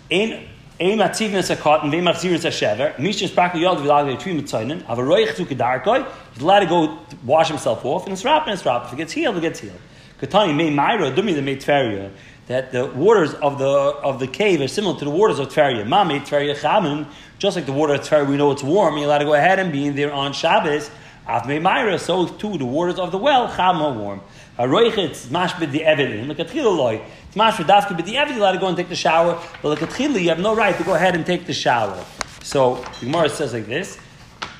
Ein 0.09 0.47
ein 0.79 0.97
matzivnes 0.97 1.49
a 1.49 1.55
cotton 1.57 1.91
ve 1.91 1.99
machzirus 1.99 2.45
a 2.45 2.51
shever. 2.51 2.95
Mishn 2.95 3.27
sprak 3.27 3.59
yod 3.59 3.79
vilag 3.79 4.05
ve 4.05 4.15
trim 4.15 4.39
mitzainen 4.39 4.81
have 4.83 4.99
a 4.99 5.01
roich 5.01 5.35
zu 5.35 5.45
kedarkoi 5.45 6.09
he's 6.33 6.41
allowed 6.41 6.61
to 6.61 6.65
go 6.67 6.99
wash 7.25 7.49
himself 7.49 7.83
off 7.83 8.05
and 8.05 8.13
it's 8.13 8.23
wrap 8.23 8.43
and 8.43 8.53
it's 8.53 8.65
wrap 8.65 8.85
if 8.85 8.93
it 8.93 8.95
gets 8.95 9.11
healed 9.11 9.35
it 9.37 9.41
gets 9.41 9.59
healed. 9.59 9.79
Katani 10.21 10.55
me 10.55 10.69
myra 10.69 11.11
dumi 11.11 11.33
the 11.35 11.41
meitferia 11.41 12.11
that 12.47 12.71
the 12.71 12.85
waters 12.85 13.33
of 13.35 13.57
the 13.57 13.65
of 13.65 14.19
the 14.19 14.27
cave 14.27 14.61
are 14.61 14.67
similar 14.67 14.97
to 14.99 15.05
the 15.05 15.11
waters 15.11 15.39
of 15.39 15.49
Tveria. 15.49 15.87
Ma 15.87 16.03
Tveria 16.03 16.55
chamin, 16.55 17.07
just 17.39 17.55
like 17.55 17.65
the 17.65 17.71
water 17.71 17.93
of 17.93 18.01
Tveria, 18.01 18.27
we 18.27 18.37
know 18.37 18.51
it's 18.51 18.63
warm. 18.63 18.97
You're 18.97 19.05
allowed 19.05 19.19
to 19.19 19.25
go 19.25 19.33
ahead 19.33 19.59
and 19.59 19.71
be 19.71 19.85
in 19.87 19.95
there 19.95 20.11
on 20.11 20.33
Shabbos. 20.33 20.89
Av 21.25 21.47
Myra, 21.47 21.97
so 21.97 22.27
too 22.27 22.57
the 22.57 22.65
waters 22.65 22.99
of 22.99 23.11
the 23.11 23.17
well 23.17 23.47
cham 23.55 23.81
are 23.81 23.93
warm. 23.93 24.21
A 24.57 24.67
roichet 24.67 25.11
mashbid 25.27 25.71
the 25.71 25.79
evidin. 25.79 26.27
Look 26.27 26.39
at. 26.39 26.53
It's 26.53 27.35
mashbid 27.35 27.65
dafka 27.65 27.95
bid 27.95 28.05
the 28.05 28.15
evidin. 28.15 28.37
Allowed 28.37 28.51
to 28.53 28.59
go 28.59 28.67
and 28.67 28.75
take 28.75 28.89
the 28.89 28.95
shower, 28.95 29.41
but 29.61 29.69
look 29.69 29.81
at 29.81 29.97
you 29.99 30.29
have 30.29 30.39
no 30.39 30.53
right 30.53 30.77
to 30.77 30.83
go 30.83 30.95
ahead 30.95 31.15
and 31.15 31.25
take 31.25 31.45
the 31.45 31.53
shower. 31.53 32.03
So 32.41 32.83
the 32.99 33.05
Gemara 33.05 33.29
says 33.29 33.53
like 33.53 33.67
this. 33.67 33.97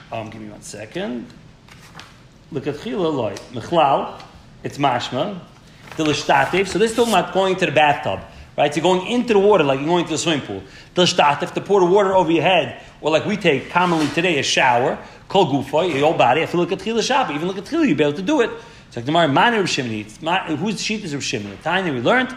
Um, 0.10 0.30
give 0.30 0.42
me 0.42 0.50
one 0.50 0.62
second. 0.62 1.28
Look 2.50 2.66
at 2.66 2.86
loy. 2.86 3.36
Mechlal. 3.52 4.22
It's 4.64 4.78
mashma 4.78 5.42
the 5.98 6.04
l'shtatif. 6.04 6.68
So 6.68 6.80
this 6.80 6.92
is 6.92 6.98
talking 6.98 7.14
about 7.14 7.34
going 7.34 7.56
to 7.58 7.66
the 7.66 7.72
bathtub. 7.72 8.20
Right, 8.56 8.72
so 8.72 8.82
going 8.82 9.08
into 9.08 9.34
the 9.34 9.40
water 9.40 9.64
like 9.64 9.80
you're 9.80 9.88
going 9.88 10.06
to 10.06 10.12
the 10.12 10.18
swimming 10.18 10.46
pool. 10.46 10.62
The 10.94 11.06
shtatif, 11.06 11.54
to 11.56 11.62
pour 11.62 11.80
the 11.80 11.88
water 11.88 12.14
over 12.14 12.32
your 12.32 12.44
head, 12.44 12.84
or 13.02 13.10
like 13.10 13.26
we 13.26 13.36
take 13.36 13.72
commonly 13.72 14.08
today, 14.10 14.38
a 14.38 14.44
shower, 14.44 15.00
kol 15.28 15.48
gufa, 15.52 15.90
your 15.90 16.02
whole 16.02 16.14
body. 16.14 16.42
If 16.42 16.54
you 16.54 16.60
look 16.60 16.72
at 16.72 16.78
tchila 16.78 17.34
even 17.34 17.48
look 17.48 17.58
at 17.58 17.64
tchila, 17.64 17.88
you'll 17.88 17.98
be 17.98 18.04
able 18.04 18.14
to 18.14 18.22
do 18.22 18.42
it. 18.42 18.52
So 18.94 19.00
the 19.00 19.08
Gemara, 19.08 19.28
Mani 19.28 19.58
Rav 19.58 19.66
Shimoni. 19.66 20.56
Whose 20.58 20.80
sheet 20.80 21.04
is? 21.04 21.14
The 21.14 21.58
time 21.64 21.86
that 21.86 21.94
we 21.96 22.00
learned. 22.00 22.30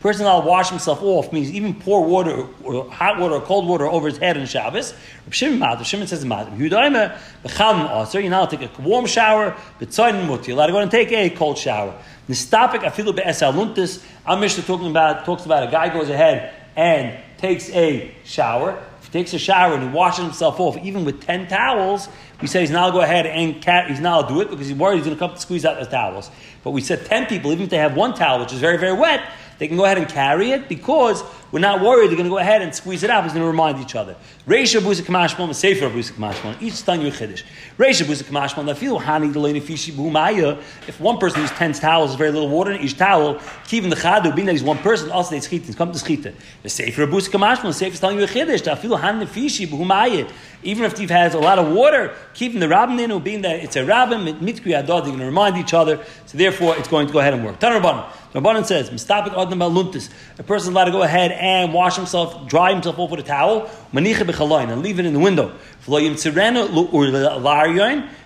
Person 0.00 0.26
will 0.26 0.42
wash 0.42 0.70
himself 0.70 1.02
off 1.02 1.32
means 1.32 1.50
even 1.50 1.74
pour 1.74 2.04
water 2.04 2.46
or 2.62 2.88
hot 2.88 3.18
water 3.18 3.34
or 3.34 3.40
cold 3.40 3.66
water 3.66 3.88
over 3.88 4.06
his 4.06 4.18
head 4.18 4.38
on 4.38 4.46
Shabbos. 4.46 4.94
Rav 5.24 5.34
Shimon 5.34 5.58
Mad, 5.58 5.78
Rav 5.78 5.86
Shimon 5.88 6.06
says 6.06 6.24
Mad. 6.24 6.56
Yudaima 6.56 7.18
b'cham 7.42 8.00
aser. 8.00 8.20
You 8.20 8.30
now 8.30 8.46
take 8.46 8.62
a 8.62 8.70
warm 8.80 9.06
shower, 9.06 9.56
b'tzonim 9.80 10.28
muti. 10.28 10.52
You're 10.52 10.56
allowed 10.56 10.66
to 10.66 10.72
go 10.72 10.78
and 10.78 10.88
take 10.88 11.10
a 11.10 11.30
cold 11.30 11.58
shower. 11.58 12.00
Nistapik 12.28 12.84
afilu 12.84 13.12
be'esal 13.16 13.52
luntis. 13.54 14.04
Our 14.24 14.36
Mishnah 14.36 14.62
talking 14.62 14.88
about 14.88 15.24
talks 15.24 15.46
about 15.46 15.66
a 15.66 15.70
guy 15.72 15.92
goes 15.92 16.10
ahead 16.10 16.54
and 16.76 17.18
takes 17.38 17.70
a 17.70 18.14
shower 18.22 18.80
takes 19.14 19.32
a 19.32 19.38
shower 19.38 19.74
and 19.74 19.82
he 19.84 19.88
washes 19.88 20.24
himself 20.24 20.58
off, 20.58 20.76
even 20.78 21.04
with 21.04 21.22
10 21.22 21.46
towels, 21.46 22.08
we 22.42 22.48
say 22.48 22.62
he's 22.62 22.72
now 22.72 22.90
go 22.90 23.00
ahead 23.00 23.26
and 23.26 23.62
cat, 23.62 23.88
he's 23.88 24.00
now 24.00 24.20
do 24.20 24.40
it 24.40 24.50
because 24.50 24.66
he's 24.66 24.76
worried 24.76 24.96
he's 24.96 25.04
going 25.04 25.16
to 25.16 25.20
come 25.20 25.32
to 25.32 25.40
squeeze 25.40 25.64
out 25.64 25.78
the 25.78 25.86
towels. 25.86 26.32
But 26.64 26.72
we 26.72 26.80
said 26.80 27.06
10 27.06 27.26
people, 27.26 27.52
even 27.52 27.62
if 27.62 27.70
they 27.70 27.78
have 27.78 27.96
one 27.96 28.14
towel, 28.14 28.40
which 28.40 28.52
is 28.52 28.58
very, 28.58 28.76
very 28.76 28.92
wet, 28.92 29.22
they 29.58 29.68
can 29.68 29.76
go 29.76 29.84
ahead 29.84 29.98
and 29.98 30.08
carry 30.08 30.50
it 30.50 30.68
because 30.68 31.22
we're 31.52 31.60
not 31.60 31.80
worried 31.80 32.08
they're 32.08 32.16
going 32.16 32.28
to 32.28 32.30
go 32.30 32.38
ahead 32.38 32.62
and 32.62 32.74
squeeze 32.74 33.02
it 33.04 33.10
out. 33.10 33.24
It's 33.24 33.32
going 33.32 33.44
to 33.44 33.50
remind 33.50 33.78
each 33.78 33.94
other. 33.94 34.16
Reisha 34.46 34.80
buza 34.80 35.02
kamashmon, 35.02 35.54
sefer 35.54 35.88
buza 35.88 36.12
kamashmon. 36.12 36.60
Each 36.60 36.82
time 36.82 37.02
you 37.02 37.12
chiddush. 37.12 37.44
Reisha 37.78 38.04
buza 38.04 38.24
kamashmon. 38.24 38.76
Feel 38.76 38.98
hani 38.98 39.32
delayni 39.32 39.62
fishi 39.62 39.92
buhumaya. 39.92 40.58
If 40.88 41.00
one 41.00 41.18
person 41.18 41.42
uses 41.42 41.56
ten 41.56 41.72
towels, 41.72 42.16
very 42.16 42.32
little 42.32 42.48
water 42.48 42.72
in 42.72 42.80
each 42.80 42.96
towel, 42.96 43.40
keeping 43.68 43.90
the 43.90 43.96
chadu, 43.96 44.34
being 44.34 44.46
that 44.46 44.52
he's 44.52 44.64
one 44.64 44.78
person, 44.78 45.10
also 45.10 45.30
they 45.30 45.38
schita. 45.38 45.76
Come 45.76 45.92
to 45.92 45.98
schita. 45.98 46.34
The 46.62 46.68
sefer 46.68 47.06
buza 47.06 47.30
kamashmon. 47.30 47.62
The 47.62 47.72
sefer 47.72 47.94
is 47.94 48.00
telling 48.00 48.18
you 48.18 48.24
a 48.24 48.26
chiddush. 48.26 48.78
Feel 48.78 48.98
hani 48.98 49.26
fishi 49.26 49.68
buhumaya. 49.68 50.28
Even 50.64 50.84
if 50.84 50.98
has 51.10 51.34
a 51.34 51.38
lot 51.38 51.58
of 51.58 51.72
water, 51.74 52.14
keeping 52.32 52.58
the 52.58 52.68
rabbin 52.68 52.98
in, 52.98 53.22
being 53.22 53.42
that 53.42 53.60
it's 53.60 53.76
a 53.76 53.84
rabbin, 53.84 54.20
mitkri 54.38 54.72
adod, 54.72 54.86
they're 54.86 55.02
going 55.02 55.18
to 55.18 55.26
remind 55.26 55.58
each 55.58 55.74
other. 55.74 56.02
So 56.24 56.38
therefore, 56.38 56.74
it's 56.78 56.88
going 56.88 57.06
to 57.06 57.12
go 57.12 57.18
ahead 57.18 57.34
and 57.34 57.44
work. 57.44 57.60
Tanarabban. 57.60 58.06
Rabbanan 58.34 58.66
says, 58.66 58.90
"Mistapik 58.90 59.32
adam 59.32 59.60
baluntis." 59.60 60.08
A 60.38 60.42
person 60.42 60.70
is 60.70 60.74
allowed 60.74 60.86
to 60.86 60.90
go 60.90 61.02
ahead 61.02 61.30
and 61.32 61.72
wash 61.72 61.94
himself, 61.94 62.48
dry 62.48 62.72
himself 62.72 62.98
off 62.98 63.10
with 63.10 63.20
a 63.20 63.22
towel, 63.22 63.70
manicha 63.92 64.24
b'chalayin, 64.24 64.72
and 64.72 64.82
leave 64.82 64.98
it 64.98 65.06
in 65.06 65.12
the 65.12 65.20
window. 65.20 65.52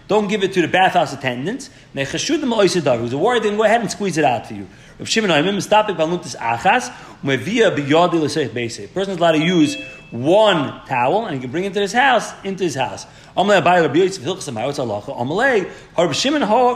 Don't 0.08 0.28
give 0.28 0.42
it 0.42 0.54
to 0.54 0.62
the 0.62 0.68
bathhouse 0.68 1.12
attendants. 1.12 1.68
Who's 1.94 3.14
worried, 3.14 3.42
then 3.42 3.56
go 3.58 3.64
ahead 3.64 3.82
and 3.82 3.90
squeeze 3.90 4.16
it 4.16 4.24
out 4.24 4.46
for 4.46 4.54
you. 4.54 4.66
A 4.98 5.04
person 5.04 5.26
is 9.12 9.18
allowed 9.18 9.32
to 9.32 9.38
use 9.38 9.76
one 10.10 10.84
towel 10.86 11.26
and 11.26 11.34
he 11.34 11.40
can 11.40 11.50
bring 11.50 11.64
it 11.64 11.74
to 11.74 11.80
his 11.80 11.92
house, 11.92 12.32
into 12.44 12.64
his 12.64 12.74
house. 12.74 13.06
Har 13.36 13.44
Har 13.44 13.60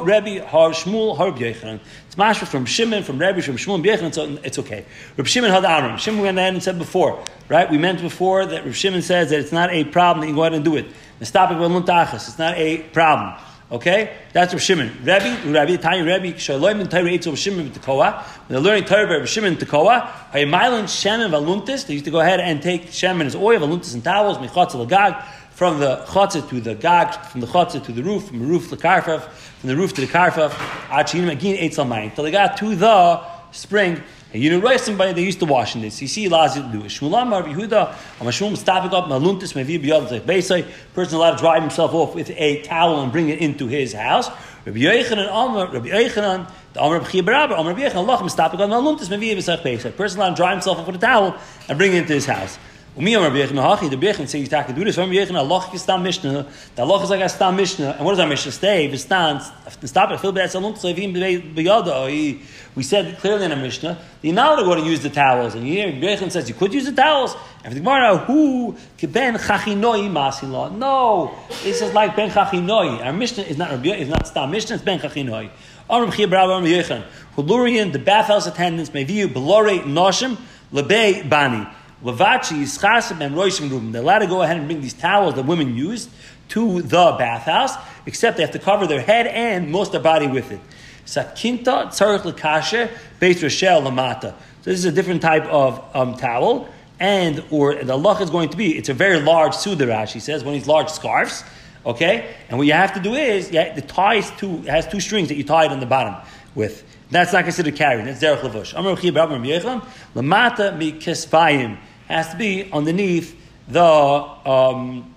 Rebbe 0.04 0.46
Har 0.46 0.70
Shmuel 0.70 1.16
Har 1.16 1.32
Yechanan. 1.32 1.80
It's 2.06 2.14
mashma 2.14 2.46
from 2.46 2.64
Shimon, 2.66 3.02
from 3.02 3.18
Rebbe, 3.18 3.42
from 3.42 3.56
Shmuel 3.56 3.76
and 3.76 3.84
Yechanan. 3.84 4.14
So 4.14 4.38
it's 4.44 4.58
okay. 4.60 4.84
Rabbi 5.16 5.28
Shimon 5.28 5.50
had 5.50 5.64
Amram. 5.64 5.98
Shimon 5.98 6.20
went 6.22 6.38
ahead 6.38 6.54
and 6.54 6.62
said 6.62 6.78
before, 6.78 7.24
right? 7.48 7.68
We 7.68 7.78
meant 7.78 8.00
before 8.00 8.46
that 8.46 8.62
Rabbi 8.62 8.72
Shimon 8.72 9.02
says 9.02 9.30
that 9.30 9.40
it's 9.40 9.52
not 9.52 9.70
a 9.72 9.84
problem 9.84 10.20
that 10.20 10.28
you 10.28 10.34
go 10.34 10.42
ahead 10.42 10.54
and 10.54 10.64
do 10.64 10.76
it. 10.76 10.86
It's 11.20 11.34
not 11.34 11.50
a 11.52 12.78
problem. 12.92 13.34
Okay, 13.72 14.18
that's 14.34 14.52
Rav 14.52 14.60
Shimon. 14.60 14.92
Rabbi, 15.02 15.50
Rabbi, 15.50 15.76
Tanya, 15.76 16.04
Rabbi, 16.04 16.36
Shalom 16.36 16.80
and 16.80 16.90
Torah 16.90 17.04
Eitzel 17.04 17.34
Shimon 17.34 17.70
Tekoa. 17.70 18.22
When 18.22 18.48
they're 18.48 18.60
learning 18.60 18.84
Torah 18.84 19.06
by 19.06 19.16
Rav 19.16 19.26
Shimon 19.26 19.56
Tekoa, 19.56 20.10
Hayamailan 20.30 20.90
Shem 20.90 21.22
and 21.22 21.32
Valuntis. 21.32 21.86
They 21.86 21.94
used 21.94 22.04
to 22.04 22.10
go 22.10 22.20
ahead 22.20 22.38
and 22.38 22.60
take 22.60 22.92
Shem 22.92 23.20
his 23.20 23.34
oil, 23.34 23.58
Valuntis 23.60 23.94
and 23.94 24.04
towels, 24.04 24.36
Mechatz 24.36 24.72
Lagag, 24.72 25.24
from 25.52 25.80
the 25.80 26.04
Chatzah 26.06 26.46
to 26.50 26.60
the 26.60 26.74
Gag, 26.74 27.14
from 27.28 27.40
the 27.40 27.46
Chatzah 27.46 27.82
to 27.82 27.92
the 27.92 28.02
roof, 28.02 28.28
from 28.28 28.40
the 28.40 28.44
roof 28.44 28.68
to 28.68 28.76
the 28.76 28.82
Karfaf, 28.82 29.22
from 29.30 29.70
the 29.70 29.76
roof 29.76 29.94
to 29.94 30.02
the 30.02 30.06
Karfaf, 30.06 30.50
Achinim 30.88 31.30
Agin 31.30 31.56
Eitzel 31.56 31.88
Mayim. 31.88 32.14
Till 32.14 32.24
they 32.24 32.30
got 32.30 32.58
to 32.58 32.74
the 32.76 33.22
spring. 33.52 34.02
You 34.34 34.50
know, 34.50 34.60
right, 34.60 34.80
somebody 34.80 35.12
they 35.12 35.24
used 35.24 35.40
to 35.40 35.44
wash 35.44 35.74
in 35.74 35.82
this. 35.82 36.00
You 36.00 36.08
see, 36.08 36.26
Lazi 36.26 36.72
do 36.72 36.80
it. 36.80 36.84
Shmulam 36.84 37.28
Mar 37.28 37.42
Yehuda, 37.42 37.92
Amashum 38.18 38.56
stopping 38.56 38.94
up 38.94 39.04
Maluntis 39.04 39.52
Mevi 39.52 39.82
Biyad 39.82 40.10
like 40.10 40.24
Beisai. 40.24 40.66
Person 40.94 41.16
allowed 41.16 41.32
to 41.32 41.38
dry 41.38 41.60
himself 41.60 41.92
off 41.92 42.14
with 42.14 42.30
a 42.30 42.62
towel 42.62 43.02
and 43.02 43.12
bring 43.12 43.28
it 43.28 43.40
into 43.40 43.66
his 43.66 43.92
house. 43.92 44.30
Rabbi 44.64 44.78
Yechanan 44.78 45.26
Amar, 45.26 45.70
Rabbi 45.70 45.88
Yechanan, 45.88 46.50
the 46.72 46.82
Amar 46.82 47.00
B'chia 47.00 47.22
Barabar, 47.22 47.60
Amar 47.60 47.74
Rabbi 47.74 47.82
Yechanan, 47.82 48.08
Allah 48.08 48.30
stopping 48.30 48.60
up 48.62 48.70
Maluntis 48.70 49.08
Mevi 49.08 49.36
Biyad 49.36 49.62
Beisai. 49.62 49.94
Person 49.94 50.20
allowed 50.20 50.30
to 50.30 50.36
dry 50.36 50.52
himself 50.52 50.78
off 50.78 50.86
with 50.86 50.96
a 50.96 50.98
towel 50.98 51.36
and 51.68 51.76
bring 51.76 51.92
it 51.92 51.98
into 51.98 52.14
his 52.14 52.24
house. 52.24 52.58
Umi 52.94 53.14
Amar 53.14 53.30
B'yechon 53.30 53.52
Hachi, 53.52 53.88
the 53.88 53.96
B'yechon 53.96 54.28
says 54.28 54.34
you 54.34 54.48
have 54.50 54.66
to 54.66 54.74
do 54.74 54.84
this. 54.84 54.98
Amar 54.98 55.14
B'yechon 55.14 55.34
Allah 55.34 55.66
is 55.72 55.80
Stam 55.80 56.02
Mishnah. 56.02 56.46
The 56.74 56.82
Allah 56.82 57.02
is 57.02 57.08
like 57.08 57.22
a 57.22 57.28
Stam 57.30 57.56
Mishnah. 57.56 57.92
And 57.92 58.04
what 58.04 58.12
does 58.12 58.20
our 58.20 58.26
Mishnah 58.26 58.52
say? 58.52 58.84
If 58.84 58.92
it 58.92 58.98
stands, 58.98 59.50
stop 59.86 60.10
it, 60.10 60.20
feel 60.20 60.32
bad, 60.32 60.50
salon, 60.50 60.74
if 60.74 60.96
he 60.98 61.10
b'yada, 61.10 62.42
we 62.74 62.82
said 62.82 63.16
clearly 63.18 63.46
in 63.46 63.52
our 63.52 63.56
Mishnah, 63.56 63.98
you're 64.20 64.34
not 64.34 64.58
going 64.58 64.84
to 64.84 64.84
use 64.84 65.00
the 65.00 65.08
towels. 65.08 65.54
And 65.54 65.64
here, 65.64 65.90
B'yechon 65.90 66.30
says 66.30 66.50
you 66.50 66.54
could 66.54 66.74
use 66.74 66.84
the 66.84 66.92
towels. 66.92 67.34
And 67.64 67.74
the 67.74 67.80
Gemara, 67.80 68.18
who 68.18 68.72
ben 69.00 69.36
chachinoi 69.36 70.10
masila? 70.10 70.70
No, 70.76 71.34
it 71.64 71.72
says 71.72 71.94
like 71.94 72.14
ben 72.14 72.28
chachinoi. 72.28 73.02
Our 73.02 73.12
Mishnah 73.14 73.44
is 73.44 73.56
not 73.56 73.86
is 73.86 74.08
not 74.08 74.26
Stam 74.26 74.50
Mishnah, 74.50 74.74
it's 74.74 74.84
ben 74.84 74.98
chachinoi. 74.98 75.48
Amar 75.88 76.08
B'rabba 76.08 76.58
Amar 76.58 76.68
B'yechon. 76.68 77.04
Hulurian, 77.36 77.90
the 77.92 77.98
bathhouse 77.98 78.46
attendants 78.46 78.92
may 78.92 79.04
view 79.04 79.28
belore 79.28 79.68
noshim 79.68 80.36
lebei 80.74 81.26
bani. 81.26 81.66
Lavachi, 82.02 82.62
Yischasim, 82.62 83.20
and 83.20 83.34
Roishim 83.34 83.68
Rubim. 83.68 83.92
They're 83.92 84.02
allowed 84.02 84.20
to 84.20 84.26
go 84.26 84.42
ahead 84.42 84.56
and 84.56 84.66
bring 84.66 84.80
these 84.80 84.94
towels 84.94 85.34
that 85.36 85.46
women 85.46 85.76
used 85.76 86.10
to 86.48 86.82
the 86.82 87.14
bathhouse, 87.18 87.74
except 88.06 88.36
they 88.36 88.42
have 88.42 88.52
to 88.52 88.58
cover 88.58 88.86
their 88.86 89.00
head 89.00 89.26
and 89.26 89.70
most 89.70 89.88
of 89.88 89.92
their 89.92 90.00
body 90.02 90.26
with 90.26 90.50
it. 90.50 90.60
Sakinta, 91.06 91.86
Tzarech 91.86 92.20
Lekasher, 92.20 92.90
Beit 93.20 93.38
Roshel 93.38 93.82
Lamata. 93.82 94.34
So 94.62 94.70
this 94.70 94.78
is 94.78 94.84
a 94.84 94.92
different 94.92 95.22
type 95.22 95.44
of 95.46 95.82
um, 95.94 96.16
towel, 96.16 96.68
and 97.00 97.42
or 97.50 97.74
the 97.74 97.96
loch 97.96 98.20
is 98.20 98.30
going 98.30 98.50
to 98.50 98.56
be, 98.56 98.76
it's 98.76 98.88
a 98.88 98.94
very 98.94 99.20
large 99.20 99.52
sudarash, 99.52 100.12
he 100.12 100.20
says, 100.20 100.44
one 100.44 100.54
of 100.54 100.60
these 100.60 100.68
large 100.68 100.88
scarves. 100.88 101.42
Okay? 101.84 102.34
And 102.48 102.58
what 102.58 102.66
you 102.66 102.74
have 102.74 102.94
to 102.94 103.00
do 103.00 103.14
is, 103.14 103.50
yeah, 103.50 103.74
the 103.74 103.82
tie 103.82 104.16
is 104.16 104.30
two, 104.32 104.58
has 104.62 104.86
two 104.86 105.00
strings 105.00 105.28
that 105.28 105.36
you 105.36 105.44
tie 105.44 105.64
it 105.64 105.72
on 105.72 105.80
the 105.80 105.86
bottom 105.86 106.14
with. 106.54 106.84
That's 107.10 107.32
not 107.32 107.44
considered 107.44 107.76
carrying. 107.76 108.06
That's 108.06 108.22
derech 108.22 108.38
levush. 108.38 108.72
Yechlam 108.72 109.86
lamata 110.14 110.76
mi 110.76 110.92
kesfayim 110.92 111.78
has 112.12 112.28
to 112.30 112.36
be 112.36 112.70
underneath 112.72 113.36
the 113.68 113.82
um, 113.82 115.12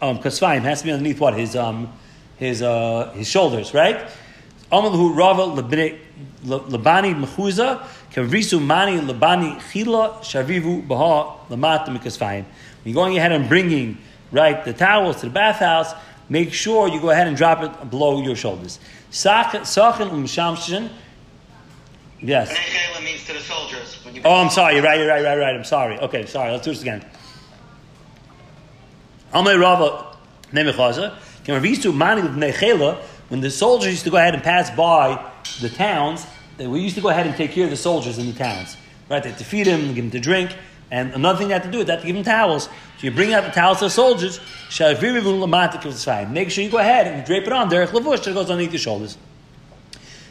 um, 0.00 0.18
kasvayim 0.18 0.62
has 0.62 0.80
to 0.80 0.86
be 0.86 0.92
underneath 0.92 1.20
what 1.20 1.34
his 1.34 1.56
um, 1.56 1.92
his 2.36 2.62
uh, 2.62 3.12
his 3.14 3.28
shoulders, 3.28 3.74
right? 3.74 4.08
Amalahu 4.72 5.16
Rava 5.16 5.42
Labani 6.46 7.14
Mechuza 7.20 7.84
Kavrisu 8.12 8.62
Mani 8.62 9.00
Labani 9.00 9.56
Chila 9.56 10.20
Shavivu 10.20 10.86
Baha 10.86 11.38
Lamata 11.50 11.88
Mikasvayim. 11.88 12.44
You're 12.84 12.94
going 12.94 13.18
ahead 13.18 13.32
and 13.32 13.48
bringing 13.48 13.98
right 14.30 14.64
the 14.64 14.72
towels 14.72 15.20
to 15.20 15.26
the 15.26 15.32
bathhouse. 15.32 15.92
Make 16.28 16.52
sure 16.52 16.86
you 16.88 17.00
go 17.00 17.10
ahead 17.10 17.26
and 17.26 17.36
drop 17.36 17.62
it 17.62 17.90
below 17.90 18.22
your 18.22 18.36
shoulders. 18.36 18.78
Sachin 19.10 19.62
Umshamshin. 19.62 20.88
Yes 22.20 22.56
means 23.10 23.26
to 23.26 23.32
the 23.32 23.40
soldiers. 23.40 23.79
Oh, 24.24 24.42
I'm 24.42 24.50
sorry. 24.50 24.74
You're 24.74 24.84
right. 24.84 24.98
You're 24.98 25.08
right. 25.08 25.22
Right. 25.22 25.38
Right. 25.38 25.56
I'm 25.56 25.64
sorry. 25.64 25.98
Okay. 25.98 26.26
Sorry. 26.26 26.50
Let's 26.50 26.64
do 26.64 26.70
this 26.70 26.82
again. 26.82 27.04
Amay 29.32 29.60
Rava 29.60 30.16
Nemechaza. 30.52 31.16
When 33.28 33.40
the 33.40 33.50
soldiers 33.50 33.90
used 33.90 34.04
to 34.04 34.10
go 34.10 34.16
ahead 34.16 34.34
and 34.34 34.42
pass 34.42 34.70
by 34.70 35.24
the 35.60 35.68
towns, 35.68 36.26
we 36.58 36.80
used 36.80 36.96
to 36.96 37.00
go 37.00 37.08
ahead 37.08 37.26
and 37.26 37.36
take 37.36 37.52
care 37.52 37.64
of 37.64 37.70
the 37.70 37.76
soldiers 37.76 38.18
in 38.18 38.26
the 38.26 38.32
towns. 38.32 38.76
Right? 39.08 39.22
They 39.22 39.30
had 39.30 39.38
to 39.38 39.44
feed 39.44 39.66
them, 39.66 39.94
give 39.94 40.04
them 40.04 40.10
to 40.10 40.20
drink. 40.20 40.54
And 40.90 41.12
another 41.14 41.38
thing 41.38 41.48
they 41.48 41.54
had 41.54 41.62
to 41.62 41.70
do 41.70 41.80
is 41.80 41.86
they 41.86 41.92
had 41.92 42.00
to 42.00 42.06
give 42.06 42.16
them 42.16 42.24
towels. 42.24 42.64
So 42.64 42.72
you 43.00 43.12
bring 43.12 43.32
out 43.32 43.44
the 43.44 43.50
towels 43.50 43.78
to 43.78 43.84
the 43.84 43.90
soldiers. 43.90 44.40
Make 46.30 46.50
sure 46.50 46.64
you 46.64 46.70
go 46.70 46.78
ahead 46.78 47.06
and 47.06 47.24
drape 47.24 47.44
it 47.44 47.52
on 47.52 47.68
there. 47.68 47.86
Lavush 47.86 48.24
that 48.24 48.34
goes 48.34 48.50
underneath 48.50 48.72
your 48.72 48.80
shoulders. 48.80 49.16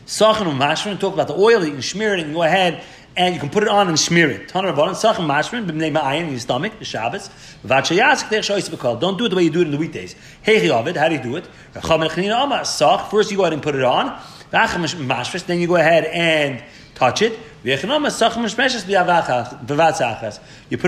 Sachin 0.05 0.57
mashrin, 0.57 0.99
talk 0.99 1.13
about 1.13 1.27
the 1.27 1.35
oil, 1.35 1.63
you 1.63 1.71
can 1.71 1.81
smear 1.81 2.15
it, 2.15 2.19
and 2.19 2.33
go 2.33 2.43
ahead 2.43 2.83
and 3.17 3.33
you 3.33 3.39
can 3.39 3.49
put 3.49 3.63
it 3.63 3.69
on 3.69 3.87
and 3.87 3.99
smear 3.99 4.29
it. 4.29 4.51
Don't 4.53 4.63
do 4.63 4.69
it 9.25 9.29
the 9.29 9.35
way 9.35 9.43
you 9.43 9.49
do 9.49 9.61
it 9.61 9.65
in 9.65 9.71
the 9.71 9.77
weekdays. 9.77 10.15
Of 10.47 10.95
how 10.95 11.09
do 11.09 11.15
you 11.15 11.23
do 11.23 11.35
it? 11.35 11.45
First 13.09 13.31
you 13.31 13.37
go 13.37 13.43
ahead 13.43 13.53
and 13.53 13.61
put 13.63 13.75
it 13.75 13.83
on. 13.83 14.19
Then 14.51 15.59
you 15.59 15.67
go 15.67 15.75
ahead 15.75 16.05
and 16.05 16.63
touch 16.95 17.21
it. 17.21 17.37
You 17.63 17.75
put 17.75 17.85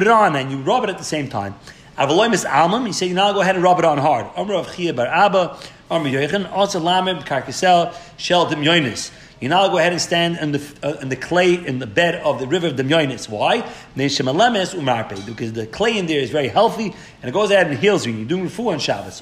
it 0.04 0.08
on 0.08 0.36
and 0.36 0.52
you 0.52 0.58
rub 0.60 0.84
it 0.84 0.90
at 0.90 0.98
the 0.98 1.04
same 1.04 1.28
time. 1.28 1.56
He 1.98 2.94
said, 2.94 3.10
you 3.10 3.14
now 3.14 3.34
go 3.34 3.42
ahead 3.42 3.56
and 3.56 3.64
rub 3.64 3.78
it 3.80 3.86
on 3.86 3.98
hard. 3.98 4.26
Also 4.36 4.50
lamim, 6.80 7.22
karkasel, 7.24 7.94
shel 8.18 8.46
dem 8.50 8.62
yoinis. 8.64 9.12
You 9.42 9.50
now 9.50 9.68
go 9.70 9.80
ahead 9.80 9.92
and 9.92 10.00
stand 10.00 10.38
in 10.38 10.52
the, 10.52 10.62
uh, 10.84 11.00
in 11.02 11.10
the 11.10 11.16
clay 11.16 11.56
in 11.56 11.80
the 11.80 11.88
bed 11.88 12.16
of 12.24 12.40
the 12.40 12.46
river 12.46 12.68
of 12.68 12.76
Demyonis. 12.76 13.28
Why? 13.28 13.68
Because 13.96 15.54
the 15.54 15.68
clay 15.68 15.98
in 15.98 16.06
there 16.06 16.20
is 16.20 16.30
very 16.30 16.48
healthy 16.48 16.86
and 17.22 17.30
it 17.30 17.32
goes 17.32 17.50
ahead 17.50 17.68
and 17.68 17.78
heals 17.78 18.06
you. 18.06 18.14
You're 18.14 18.28
doing 18.28 18.48
refu 18.48 18.72
on 18.72 18.80
Shabbos. 18.80 19.22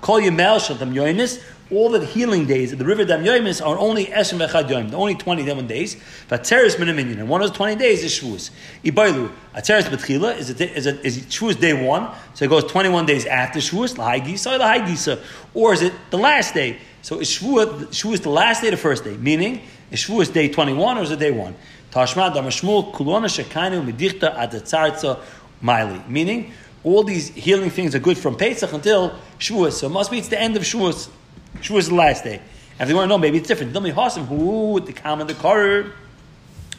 Call 0.00 0.20
your 0.20 0.32
mel 0.32 0.58
Demyonis 0.58 1.44
all 1.70 1.90
the 1.90 2.04
healing 2.04 2.46
days 2.46 2.72
of 2.72 2.78
the 2.78 2.84
river 2.84 3.04
Dam 3.04 3.24
Yoimis 3.24 3.64
are 3.64 3.78
only 3.78 4.06
Eshem 4.06 4.44
Vechad 4.44 4.68
Yoim, 4.68 4.92
only 4.94 5.14
21 5.14 5.66
days. 5.66 6.00
But 6.28 6.44
Teres 6.44 6.76
Minaminion, 6.76 7.18
and 7.18 7.28
one 7.28 7.42
of 7.42 7.48
those 7.48 7.56
20 7.56 7.76
days 7.76 8.02
is 8.02 8.12
Shavuos. 8.18 8.50
Ibailu, 8.84 9.30
a 9.54 9.62
Teres 9.62 9.84
Betchila 9.84 10.36
is, 10.38 10.50
a, 10.50 10.76
is, 10.76 10.86
a, 10.86 11.06
is 11.06 11.18
Shavuos 11.26 11.60
day 11.60 11.74
one, 11.74 12.10
so 12.34 12.44
it 12.44 12.48
goes 12.48 12.64
21 12.64 13.06
days 13.06 13.26
after 13.26 13.58
Shavuos, 13.58 13.96
Lahai 13.96 14.20
Gisa 14.20 14.58
Lahai 14.58 14.86
Gisa, 14.86 15.22
or 15.52 15.74
is 15.74 15.82
it 15.82 15.92
the 16.10 16.18
last 16.18 16.54
day? 16.54 16.78
So 17.02 17.20
is 17.20 17.28
Shavuos, 17.28 17.86
Shavuos 17.86 18.22
the 18.22 18.30
last 18.30 18.62
day, 18.62 18.70
the 18.70 18.76
first 18.76 19.04
day? 19.04 19.16
Meaning, 19.16 19.62
is 19.90 20.00
Shavuos 20.00 20.32
day 20.32 20.48
21 20.48 20.98
or 20.98 21.02
is 21.02 21.10
it 21.10 21.18
day 21.18 21.30
one? 21.30 21.54
Tashma 21.90 22.34
Damashmul 22.34 22.92
Kulona 22.92 23.26
Shekainu 23.26 23.90
Medichta 23.90 24.36
Adatzarza 24.36 25.20
Miley. 25.60 26.02
Meaning, 26.08 26.52
all 26.84 27.02
these 27.02 27.28
healing 27.28 27.70
things 27.70 27.94
are 27.94 27.98
good 27.98 28.18
from 28.18 28.36
Pesach 28.36 28.72
until 28.72 29.18
Shavuos. 29.38 29.72
So 29.72 29.86
it 29.86 29.90
must 29.90 30.10
be 30.10 30.18
it's 30.18 30.28
the 30.28 30.40
end 30.40 30.56
of 30.56 30.62
Shavuos. 30.62 31.08
Shavuos 31.56 31.78
is 31.78 31.88
the 31.88 31.94
last 31.94 32.24
day. 32.24 32.40
And 32.78 32.82
if 32.82 32.88
they 32.88 32.94
want 32.94 33.06
to 33.06 33.08
know, 33.08 33.18
maybe 33.18 33.38
it's 33.38 33.48
different. 33.48 33.72
Me, 33.82 33.90
Hasim, 33.90 34.26
who 34.26 34.80
the 34.80 34.92
calm 34.92 35.26
the 35.26 35.34
car, 35.34 35.86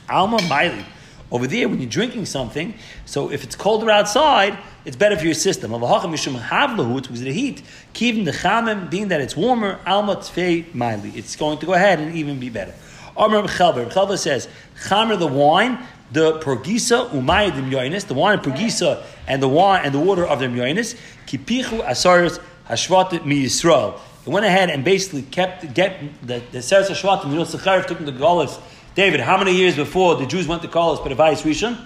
Alma 0.10 0.42
Miley. 0.44 0.86
Over 1.32 1.46
there, 1.46 1.70
when 1.70 1.80
you're 1.80 1.90
drinking 1.90 2.26
something, 2.26 2.74
so 3.06 3.32
if 3.32 3.44
it's 3.44 3.56
colder 3.56 3.92
outside, 3.92 4.58
it's 4.84 4.96
better 4.96 5.16
for 5.16 5.26
your 5.26 5.36
system. 5.36 5.74
Of 5.74 5.82
because 5.82 7.22
the 7.22 7.32
heat, 7.32 7.62
keeping 7.94 8.24
the 8.24 8.32
chamim, 8.32 8.90
being 8.90 9.10
that 9.10 9.22
it's 9.22 9.36
warmer, 9.36 9.80
alma 9.86 10.16
tfei 10.16 10.74
miley. 10.74 11.12
It's 11.16 11.36
going 11.36 11.60
to 11.60 11.68
go 11.68 11.74
ahead 11.74 12.00
and 12.00 12.16
even 12.16 12.40
be 12.40 12.50
better. 12.50 12.74
Amr 13.16 13.44
Chelber, 13.44 13.92
Chelber 13.92 14.18
says, 14.18 14.48
chamer 14.86 15.20
the 15.20 15.28
wine, 15.28 15.78
the 16.12 16.40
pergisa 16.40 17.10
umayim 17.12 17.70
yoinis, 17.70 18.08
the 18.08 18.16
wine 18.16 18.40
of 18.40 18.46
pergisa 18.46 19.04
and 19.28 19.44
the 19.44 19.48
wine 19.48 19.82
and 19.86 19.94
the 19.94 20.00
water 20.00 20.26
of 20.26 20.40
the 20.40 20.48
yoinis, 20.48 20.98
kipichu 21.28 21.84
asaris 21.86 22.42
hashvat 22.68 23.24
mi 23.24 23.46
Yisrael. 23.46 24.00
He 24.24 24.32
went 24.32 24.46
ahead 24.46 24.70
and 24.70 24.84
basically 24.84 25.22
kept 25.24 25.74
get 25.74 26.00
the 26.26 26.42
the 26.52 26.62
Seres 26.62 26.90
Hashvatim. 26.90 27.30
You 27.30 27.38
know, 27.38 27.44
Secharev 27.44 27.86
took 27.88 28.00
him 28.00 28.06
to. 28.06 28.60
David, 28.96 29.20
how 29.20 29.38
many 29.38 29.56
years 29.56 29.76
before 29.76 30.16
the 30.16 30.26
Jews 30.26 30.48
went 30.48 30.62
to 30.64 30.68
Golis 30.68 31.02
but 31.04 31.12
Avayis 31.12 31.44
Rishon? 31.44 31.80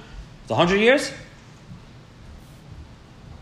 It's 0.44 0.52
hundred 0.52 0.80
years. 0.80 1.12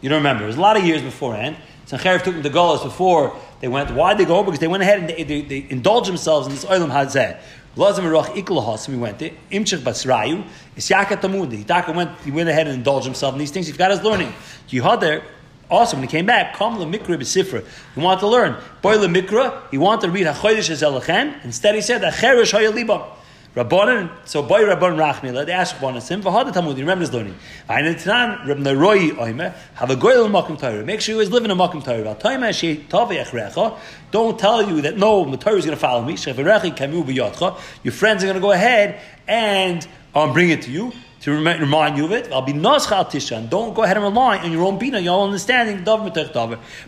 You 0.01 0.09
don't 0.09 0.19
remember. 0.19 0.43
It 0.43 0.47
was 0.47 0.57
a 0.57 0.61
lot 0.61 0.77
of 0.77 0.85
years 0.85 1.01
beforehand. 1.01 1.57
Secharev 1.85 2.23
took 2.23 2.33
them 2.33 2.43
to 2.43 2.49
Golis 2.49 2.83
before 2.83 3.35
they 3.59 3.67
went. 3.67 3.91
Why 3.91 4.13
did 4.13 4.25
they 4.25 4.27
go? 4.27 4.43
Because 4.43 4.59
they 4.59 4.67
went 4.67 4.83
ahead 4.83 4.99
and 4.99 5.09
they, 5.09 5.23
they, 5.23 5.41
they 5.41 5.67
indulged 5.69 6.09
themselves 6.09 6.47
in 6.47 6.53
this 6.53 6.65
Olam 6.65 6.89
Hazeh. 6.89 7.39
Lazim 7.75 8.09
Roch 8.11 8.27
Iklahos, 8.35 8.89
we 8.89 8.97
went. 8.97 9.19
Imchich 9.19 9.79
Basrayu, 9.79 10.45
Isyaka 10.75 11.21
Tamudi. 11.21 11.85
He 11.85 11.91
went, 11.93 12.19
he 12.21 12.31
went 12.31 12.49
ahead 12.49 12.67
and 12.67 12.77
indulged 12.77 13.05
himself 13.05 13.33
in 13.33 13.39
these 13.39 13.51
things. 13.51 13.67
He 13.67 13.71
forgot 13.71 13.91
his 13.91 14.01
learning. 14.01 14.33
Yehuda 14.69 15.23
also, 15.69 15.95
when 15.95 16.03
he 16.03 16.09
came 16.09 16.25
back, 16.25 16.55
Kam 16.57 16.75
mikra 16.75 17.17
b'sifra. 17.17 17.65
He 17.95 18.01
wanted 18.01 18.19
to 18.21 18.27
learn. 18.27 18.57
Boy 18.81 18.97
mikra. 18.97 19.69
He 19.71 19.77
wanted 19.77 20.07
to 20.07 20.11
read 20.11 20.27
Hachodesh 20.27 20.69
Ezelachem. 20.69 21.45
Instead, 21.45 21.75
he 21.75 21.81
said 21.81 22.01
Acherish 22.01 22.51
Hayalibam. 22.51 23.07
Rabbanan, 23.55 24.09
so 24.23 24.41
boy 24.41 24.61
Rabban 24.61 24.95
Rachmila, 24.95 25.45
they 25.45 25.51
asked 25.51 25.75
Rabbanan 25.75 26.07
him, 26.07 26.23
Vahad 26.23 26.53
Talmud, 26.53 26.77
you 26.77 26.83
remember 26.83 27.01
his 27.01 27.13
learning. 27.13 27.35
Vayna 27.69 27.95
Tanan, 27.95 28.47
Rab 28.47 28.57
Naroi 28.57 29.11
Oimer, 29.11 29.53
have 29.73 29.89
a 29.89 29.95
goyel 29.97 30.29
makom 30.29 30.57
Torah. 30.57 30.85
Make 30.85 31.01
sure 31.01 31.13
you 31.13 31.17
always 31.17 31.31
live 31.31 31.43
in 31.43 31.51
a 31.51 31.55
makom 31.55 31.83
Torah. 31.83 32.01
Val 32.01 32.15
Toima 32.15 32.53
She 32.53 32.77
Tavi 32.77 33.17
Echrecha, 33.17 33.77
don't 34.11 34.39
tell 34.39 34.65
you 34.65 34.79
that 34.81 34.97
no, 34.97 35.29
the 35.29 35.35
Torah 35.35 35.57
is 35.57 35.65
going 35.65 35.75
to 35.75 35.81
follow 35.81 36.01
me. 36.01 36.13
Sheverechi 36.13 36.77
Kamu 36.77 37.03
B'yotcha, 37.03 37.59
your 37.83 37.91
friends 37.91 38.23
are 38.23 38.27
going 38.27 38.35
to 38.35 38.41
go 38.41 38.53
ahead 38.53 39.01
and 39.27 39.85
um, 40.15 40.31
bring 40.31 40.49
it 40.49 40.61
to 40.61 40.71
you 40.71 40.93
to 41.21 41.31
remind 41.31 41.97
you 41.97 42.05
of 42.05 42.11
it. 42.13 42.31
I'll 42.31 42.41
be 42.41 42.53
naschal 42.53 43.05
tisha, 43.05 43.37
and 43.37 43.49
don't 43.49 43.73
go 43.75 43.83
ahead 43.83 43.97
and 43.97 44.03
rely 44.05 44.37
on 44.39 44.51
your 44.51 44.63
own 44.63 44.79
bina, 44.79 44.99
your 44.99 45.19
own 45.19 45.27
understanding. 45.27 45.77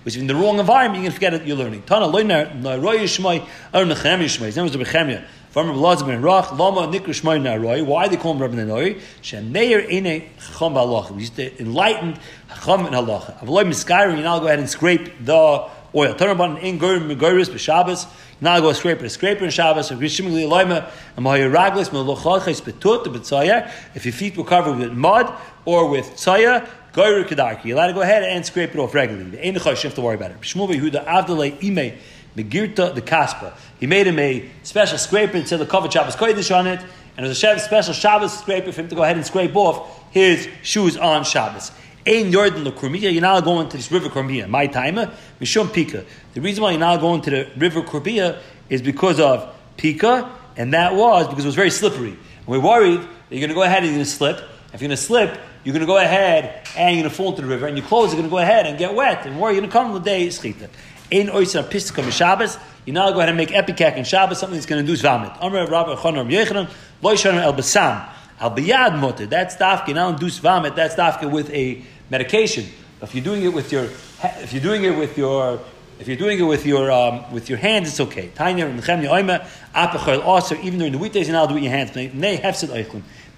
Which 0.03 0.17
in 0.17 0.27
the 0.27 0.35
wrong 0.35 0.59
environment, 0.59 1.03
going 1.03 1.11
to 1.11 1.11
forget 1.11 1.33
it. 1.33 1.45
You're 1.45 1.57
learning. 1.57 1.83
Tana 1.83 2.07
loyner 2.07 2.81
roy 2.81 2.99
yishmai 2.99 3.45
nechem 3.73 4.19
yishmai. 4.21 4.45
His 4.45 4.55
name 4.55 4.63
was 4.63 4.71
the 4.71 4.79
Bechemia. 4.79 5.23
From 5.53 5.69
Rabbi 5.69 6.07
ben 6.07 6.21
Rach, 6.23 6.57
Lama 6.57 6.87
Nikra 6.87 7.09
Shmai 7.09 7.39
Naroi. 7.39 7.85
Why 7.85 8.07
they 8.07 8.17
call 8.17 8.33
him 8.33 8.41
Rabbi 8.41 8.55
Naroi? 8.55 8.99
Shem 9.21 9.51
Meir 9.51 9.87
Ene 9.87 10.23
Chacham 10.39 10.73
Halacha. 10.73 11.11
We 11.11 11.19
used 11.19 11.35
to 11.35 11.61
enlighten 11.61 12.17
Chacham 12.49 12.87
and 12.87 12.95
Halacha. 12.95 13.39
Avoy 13.43 13.63
Miskayrim. 13.63 14.17
You 14.17 14.23
now 14.23 14.39
go 14.39 14.47
ahead 14.47 14.57
and 14.57 14.67
scrape 14.67 15.23
the 15.23 15.69
oil. 15.93 16.15
Turn 16.15 16.31
about 16.31 16.63
in 16.63 16.79
Gurim 16.79 17.07
Megoris 17.07 17.49
b'Shabbos. 17.51 18.07
Now 18.41 18.59
go 18.61 18.73
scraper, 18.73 19.07
scraper 19.09 19.45
in 19.45 19.51
Shabbos. 19.51 19.91
If 19.91 20.01
your 24.05 24.13
feet 24.13 24.35
were 24.35 24.43
covered 24.43 24.77
with 24.79 24.91
mud 24.91 25.31
or 25.65 25.87
with 25.87 26.05
tzaya, 26.15 26.67
Goyru 26.93 27.25
Kedarki. 27.25 27.65
You're 27.65 27.77
allowed 27.77 27.87
to 27.87 27.93
go 27.93 28.01
ahead 28.01 28.23
and 28.23 28.43
scrape 28.43 28.71
it 28.71 28.79
off 28.79 28.95
regularly. 28.95 29.29
The 29.29 29.47
Ein 29.47 29.53
you 29.53 29.59
have 29.61 29.93
to 29.93 30.01
worry 30.01 30.15
about 30.15 30.31
it. 30.31 30.37
Megirta 32.35 32.95
the 32.95 33.01
Kaspa. 33.01 33.53
He 33.79 33.87
made 33.87 34.07
him 34.07 34.19
a 34.19 34.49
special 34.63 34.97
scraper 34.97 35.43
said 35.45 35.59
the 35.59 35.65
cover 35.65 35.89
Shabbos 35.89 36.15
Kodesh 36.15 36.55
on 36.55 36.67
it, 36.67 36.79
and 37.15 37.25
it 37.25 37.29
was 37.29 37.43
a 37.43 37.59
special 37.59 37.93
Shabbos 37.93 38.37
scraper 38.39 38.71
for 38.71 38.81
him 38.81 38.87
to 38.89 38.95
go 38.95 39.03
ahead 39.03 39.17
and 39.17 39.25
scrape 39.25 39.55
off 39.55 40.11
his 40.11 40.47
shoes 40.61 40.97
on 40.97 41.23
Shabbos. 41.23 41.71
Ein 42.05 42.31
Yordan 42.31 42.69
Kurmiya, 42.73 43.13
you're 43.13 43.21
now 43.21 43.39
going 43.39 43.69
to 43.69 43.77
this 43.77 43.91
river 43.91 44.09
Kurmiya. 44.09 44.49
My 44.49 44.67
timer, 44.67 45.13
Mishum 45.39 45.67
Pika. 45.67 46.05
The 46.33 46.41
reason 46.41 46.61
why 46.61 46.71
you're 46.71 46.79
now 46.79 46.97
going 46.97 47.21
to 47.21 47.29
the 47.29 47.49
river 47.55 47.81
Kurmiya 47.81 48.39
is 48.69 48.81
because 48.81 49.19
of 49.19 49.55
Pika, 49.77 50.29
and 50.57 50.73
that 50.73 50.95
was 50.95 51.27
because 51.27 51.45
it 51.45 51.47
was 51.47 51.55
very 51.55 51.69
slippery. 51.69 52.09
And 52.11 52.47
we're 52.47 52.59
worried 52.59 52.99
that 52.99 53.07
you're 53.29 53.39
going 53.39 53.49
to 53.49 53.55
go 53.55 53.63
ahead 53.63 53.83
and 53.83 53.87
you're 53.87 53.95
going 53.95 54.05
to 54.05 54.11
slip. 54.11 54.37
If 54.73 54.81
you're 54.81 54.89
going 54.89 54.97
to 54.97 54.97
slip, 54.97 55.39
you're 55.63 55.73
going 55.73 55.81
to 55.81 55.85
go 55.85 55.97
ahead 55.97 56.67
and 56.75 56.95
you're 56.95 57.03
going 57.03 57.09
to 57.09 57.15
fall 57.15 57.29
into 57.29 57.41
the 57.43 57.47
river, 57.47 57.67
and 57.67 57.77
your 57.77 57.87
clothes 57.87 58.09
are 58.09 58.17
going 58.17 58.25
to 58.25 58.29
go 58.29 58.39
ahead 58.39 58.65
and 58.65 58.77
get 58.77 58.93
wet, 58.93 59.25
and 59.25 59.39
worry 59.39 59.53
you're 59.53 59.61
going 59.61 59.69
to 59.69 59.77
come 59.77 59.93
the 59.93 59.99
day 59.99 60.27
schita. 60.27 60.69
Ein 61.11 61.27
Oysa 61.27 61.63
Pistika 61.63 62.09
Shabbos. 62.11 62.57
You 62.85 62.93
now 62.93 63.11
go 63.11 63.19
ahead 63.19 63.29
and 63.29 63.37
make 63.37 63.49
ipecac 63.49 63.97
in 63.97 64.03
Shabbos, 64.03 64.39
something 64.39 64.55
that's 64.55 64.65
going 64.65 64.83
to 64.83 64.89
induce 64.89 65.01
vomit. 65.01 65.31
Amr 65.39 65.67
Rabbi 65.67 65.95
Chonar 65.95 66.29
Yechanan, 66.29 66.69
Loishan 67.01 67.35
El 67.35 67.53
Basam. 67.53 68.09
Al 68.39 68.51
Biyad 68.51 68.99
Mutter. 68.99 69.25
That's 69.25 69.55
dafka, 69.55 69.93
now 69.93 70.09
induce 70.09 70.39
vomit. 70.39 70.75
That's 70.75 70.95
dafka 70.95 71.31
with 71.31 71.49
a 71.51 71.81
medication. 72.09 72.65
If 73.01 73.15
you're 73.15 73.23
doing 73.23 73.43
it 73.43 73.53
with 73.53 73.71
your, 73.71 73.85
if 73.85 74.51
you're 74.53 74.61
doing 74.61 74.83
it 74.83 74.97
with 74.97 75.17
your, 75.17 75.59
if 75.99 76.07
you're 76.07 76.17
doing 76.17 76.39
it 76.39 76.43
with 76.43 76.65
your 76.65 76.91
um, 76.91 77.31
with 77.31 77.49
your 77.49 77.57
hands, 77.57 77.87
it's 77.89 77.99
okay. 77.99 78.31
Tanya 78.33 78.65
also 80.25 80.55
even 80.55 80.79
during 80.79 80.91
the 80.91 80.97
weekdays, 80.97 81.27
you're 81.27 81.37
now 81.37 81.45
doing 81.45 81.63
your 81.63 81.71
hands. 81.71 81.91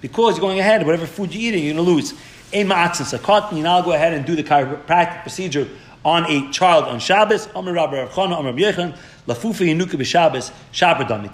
Because 0.00 0.36
you're 0.36 0.40
going 0.40 0.58
ahead, 0.58 0.86
whatever 0.86 1.06
food 1.06 1.34
you're 1.34 1.42
eating, 1.42 1.64
you're 1.64 1.74
going 1.74 1.84
to 1.84 1.92
lose. 1.92 2.14
You 2.52 2.64
now 2.64 3.82
go 3.82 3.92
ahead 3.92 4.12
and 4.12 4.24
do 4.24 4.36
the 4.36 4.44
chiropractic 4.44 5.22
procedure 5.22 5.68
on 6.06 6.24
a 6.30 6.50
child 6.52 6.84
on 6.84 7.00
Shabbos. 7.00 7.46
To 7.46 7.52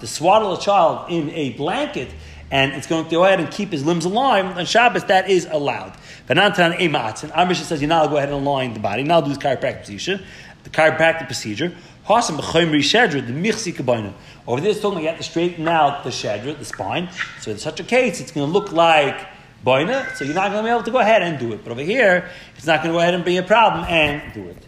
swaddle 0.07 0.53
a 0.53 0.59
child 0.59 1.11
in 1.11 1.29
a 1.29 1.51
blanket 1.51 2.09
and 2.49 2.73
it's 2.73 2.87
going 2.87 3.05
to 3.05 3.11
go 3.11 3.23
ahead 3.23 3.39
and 3.39 3.51
keep 3.51 3.71
his 3.71 3.85
limbs 3.85 4.05
alive 4.05 4.57
on 4.57 4.65
Shabbos, 4.65 5.05
that 5.05 5.29
is 5.29 5.47
allowed. 5.49 5.95
On 6.27 6.37
Ematzin. 6.37 7.31
Our 7.35 7.53
says 7.53 7.81
you 7.81 7.87
now 7.87 8.07
go 8.07 8.17
ahead 8.17 8.29
and 8.29 8.45
align 8.45 8.73
the 8.73 8.79
body. 8.79 9.03
Now 9.03 9.21
do 9.21 9.29
this 9.29 9.37
chiropractic 9.37 9.77
procedure. 9.77 10.19
The 10.63 10.71
chiropractic 10.71 11.27
procedure. 11.27 11.75
Hasam 12.07 12.37
b'chayimri 12.39 12.79
shedra, 12.79 13.25
the 13.25 13.31
michsi 13.31 13.73
kabayna. 13.73 14.13
Over 14.47 14.59
there, 14.59 14.71
it's 14.71 14.81
talking 14.81 14.97
about 14.97 15.03
you 15.03 15.09
have 15.09 15.17
to 15.17 15.23
straighten 15.23 15.67
out 15.67 16.03
the 16.03 16.09
shedra, 16.09 16.57
the 16.57 16.65
spine. 16.65 17.09
So 17.41 17.51
in 17.51 17.59
such 17.59 17.79
a 17.79 17.83
case, 17.83 18.19
it's 18.19 18.31
going 18.31 18.47
to 18.47 18.51
look 18.51 18.71
like 18.71 19.27
boina, 19.65 20.15
so 20.15 20.25
you're 20.25 20.35
not 20.35 20.51
going 20.51 20.63
to 20.63 20.67
be 20.67 20.71
able 20.71 20.83
to 20.83 20.91
go 20.91 20.99
ahead 20.99 21.21
and 21.21 21.39
do 21.39 21.53
it. 21.53 21.63
But 21.63 21.71
over 21.71 21.81
here, 21.81 22.29
it's 22.55 22.65
not 22.65 22.81
going 22.81 22.91
to 22.91 22.97
go 22.97 22.99
ahead 22.99 23.13
and 23.13 23.23
be 23.23 23.37
a 23.37 23.43
problem 23.43 23.85
and 23.85 24.33
do 24.33 24.47
it. 24.47 24.67